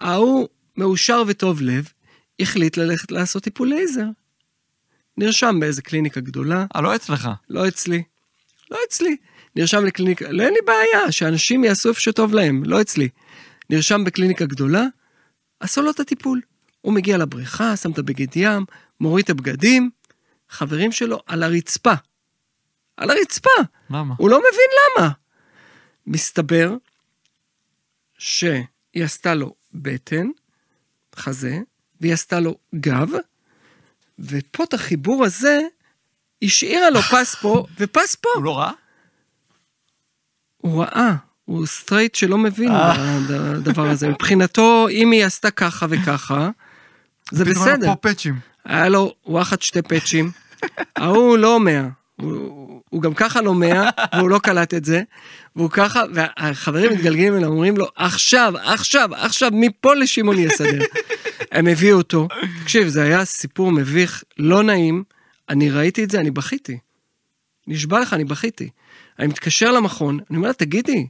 [0.00, 1.92] ההוא, מאושר וטוב לב,
[2.40, 4.06] החליט ללכת לעשות טיפול לייזר.
[5.16, 7.28] נרשם באיזה קליניקה גדולה, אה, לא אצלך.
[7.48, 8.02] לא אצלי.
[8.70, 9.16] לא אצלי.
[9.56, 13.08] נרשם לקליניקה, לא אין לי בעיה, שאנשים יעשו איפה שטוב להם, לא אצלי.
[13.70, 14.84] נרשם בקליניקה גדולה,
[15.60, 16.40] עשו לו את הטיפול.
[16.80, 18.64] הוא מגיע לבריכה, שם את הבגד ים,
[19.00, 19.90] מוריד את הבגדים,
[20.48, 21.92] חברים שלו על הרצפה.
[22.96, 23.50] על הרצפה.
[23.90, 24.14] למה?
[24.18, 25.10] הוא לא מבין למה.
[26.06, 26.74] מסתבר
[28.18, 30.26] שהיא עשתה לו בטן,
[31.16, 31.58] חזה,
[32.00, 33.08] והיא עשתה לו גב,
[34.18, 35.60] ופה את החיבור הזה,
[36.42, 38.28] השאירה לו פס פה ופס פה.
[38.34, 38.72] הוא לא ראה?
[40.56, 41.14] הוא ראה,
[41.44, 43.18] הוא סטרייט שלא מבין אה.
[43.28, 44.08] בדבר הזה.
[44.08, 46.50] מבחינתו, אם היא עשתה ככה וככה,
[47.30, 47.86] זה פתאום היה בסדר.
[47.86, 48.38] פה פאצ'ים.
[48.64, 50.30] היה לו וואחד שתי פאצ'ים,
[50.96, 51.88] ההוא לא מאה,
[52.20, 55.02] הוא, הוא גם ככה לא מאה, והוא לא קלט את זה,
[55.56, 60.78] והוא ככה, והחברים מתגלגלים אליו, אומרים לו, עכשיו, עכשיו, עכשיו, מפה לשמעון יסדר.
[61.52, 62.28] הם הביאו אותו,
[62.62, 65.04] תקשיב, זה היה סיפור מביך, לא נעים,
[65.48, 66.78] אני ראיתי את זה, אני בכיתי.
[67.66, 68.68] נשבע לך, אני בכיתי.
[69.18, 71.06] אני מתקשר למכון, אני אומר לה, תגידי,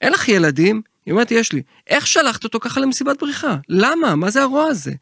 [0.00, 0.82] אין לך ילדים?
[1.06, 1.62] היא אומרת, יש לי.
[1.86, 3.56] איך שלחת אותו ככה למסיבת בריכה?
[3.68, 4.14] למה?
[4.14, 4.92] מה זה הרוע הזה?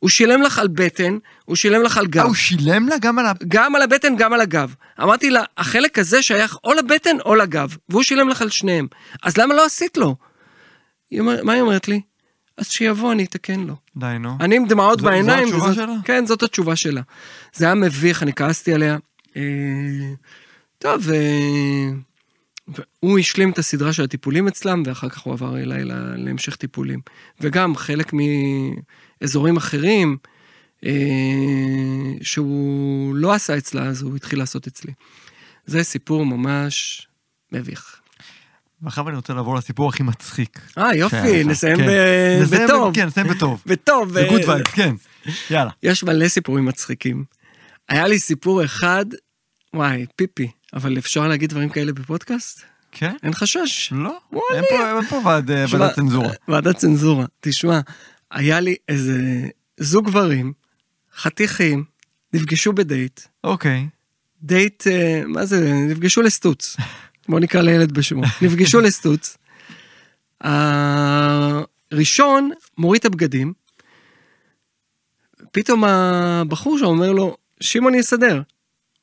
[0.00, 2.24] הוא שילם לך על בטן, הוא שילם לך על אה, גב.
[2.26, 3.32] הוא שילם לה גם על ה...
[3.48, 4.74] גם על הבטן, גם על הגב.
[5.02, 8.86] אמרתי לה, החלק הזה שייך או לבטן או לגב, והוא שילם לך על שניהם.
[9.22, 10.16] אז למה לא עשית לו?
[11.18, 12.00] אומר, מה היא אומרת לי?
[12.56, 13.74] אז שיבוא, אני אתקן לו.
[13.96, 14.36] די, נו.
[14.40, 15.44] אני עם דמעות זו- זו בעיניים.
[15.48, 15.94] התשובה וזאת- שלה?
[16.04, 17.00] כן, זאת התשובה שלה.
[17.54, 18.96] זה היה מביך, אני כעסתי עליה.
[19.36, 19.42] אה,
[20.78, 21.90] טוב, אה,
[22.68, 27.00] והוא השלים את הסדרה של הטיפולים אצלם, ואחר כך הוא עבר אליי לה- להמשך טיפולים.
[27.40, 28.12] וגם חלק
[29.22, 30.16] מאזורים אחרים,
[30.86, 30.90] אה,
[32.22, 34.92] שהוא לא עשה אצלה, אז הוא התחיל לעשות אצלי.
[35.66, 37.06] זה סיפור ממש
[37.52, 38.00] מביך.
[38.82, 40.60] ועכשיו אני רוצה לעבור לסיפור הכי מצחיק.
[40.78, 41.44] אה, יופי.
[41.44, 41.88] נסיים כן.
[42.42, 42.94] נסיים בטוב.
[42.94, 43.62] כן, נסיים בטוב.
[43.66, 44.18] בטוב.
[44.18, 44.94] ב good ב- vibes, כן.
[45.50, 45.70] יאללה.
[45.82, 47.24] יש מלא סיפורים מצחיקים.
[47.88, 49.06] היה לי סיפור אחד,
[49.74, 52.62] וואי, פיפי, אבל אפשר להגיד דברים כאלה בפודקאסט?
[52.92, 53.14] כן?
[53.22, 53.92] אין חשש.
[53.92, 54.18] לא.
[54.54, 56.28] אין פה- אה, ועדת צנזורה.
[56.48, 57.24] ועדת צנזורה.
[57.40, 57.80] תשמע,
[58.30, 59.48] היה לי איזה
[59.80, 60.52] זוג גברים,
[61.16, 61.84] חתיכים,
[62.32, 63.88] נפגשו בדייט, אוקיי.
[64.42, 66.76] דייט, אה, מה זה, נפגשו לסטוץ.
[67.28, 68.22] בוא נקרא לילד בשמו.
[68.42, 69.36] נפגשו לסטוץ.
[70.40, 73.52] הראשון מוריד את הבגדים,
[75.52, 78.42] פתאום הבחור שם אומר לו, שמעון יסדר.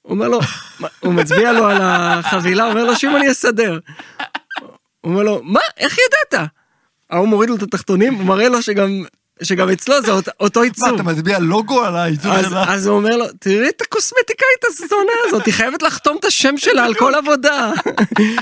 [0.02, 0.40] הוא אומר לו,
[1.00, 3.80] הוא מצביע לו על החבילה, אומר לו, שמעון יסדר.
[5.02, 6.50] הוא אומר לו, מה, איך ידעת?
[7.10, 9.04] ההוא מוריד לו את התחתונים, הוא מראה לו שגם,
[9.44, 10.94] שגם אצלו זה אות- אותו מה, עיצוב.
[10.94, 12.74] אתה מצביע לוגו על העיצוב שלה?
[12.74, 14.96] אז הוא אומר לו, תראי את הקוסמטיקאית הזונה
[15.28, 17.72] הזאת, היא חייבת לחתום את השם שלה על כל עבודה.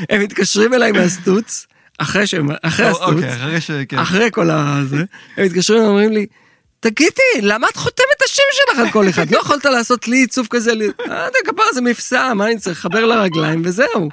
[0.09, 3.71] הם מתקשרים אליי מהסטוץ, אחרי שהם, אחרי הסטוץ, אוקיי, אחרי ש...
[3.89, 3.97] כן.
[3.99, 5.03] אחרי כל הזה,
[5.37, 6.25] הם מתקשרים ואומרים לי,
[6.79, 7.11] תגידי,
[7.41, 9.31] למה את חותמת השם שלך על כל אחד?
[9.31, 12.79] לא יכולת לעשות לי עיצוב כזה, אה, אתה כפר זה מבצע, מה אני צריך?
[12.79, 14.09] לחבר לרגליים וזהו.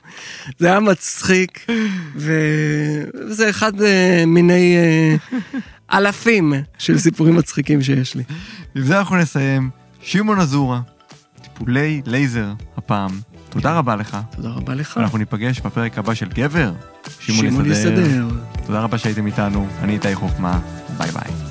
[0.59, 1.67] זה היה מצחיק,
[2.17, 5.39] וזה אחד אה, מיני אה,
[5.99, 8.23] אלפים של סיפורים מצחיקים שיש לי.
[8.75, 9.71] עם זה אנחנו נסיים.
[10.03, 10.81] שמעון אזורה,
[11.43, 12.47] טיפולי לייזר
[12.77, 13.11] הפעם.
[13.49, 14.17] תודה רבה לך.
[14.37, 14.99] תודה רבה לך.
[14.99, 16.73] אנחנו ניפגש בפרק הבא של גבר.
[17.21, 18.29] שמעון יסדר.
[18.67, 19.69] תודה רבה שהייתם איתנו.
[19.83, 20.61] אני איתי חוכמה.
[20.99, 21.50] ביי ביי.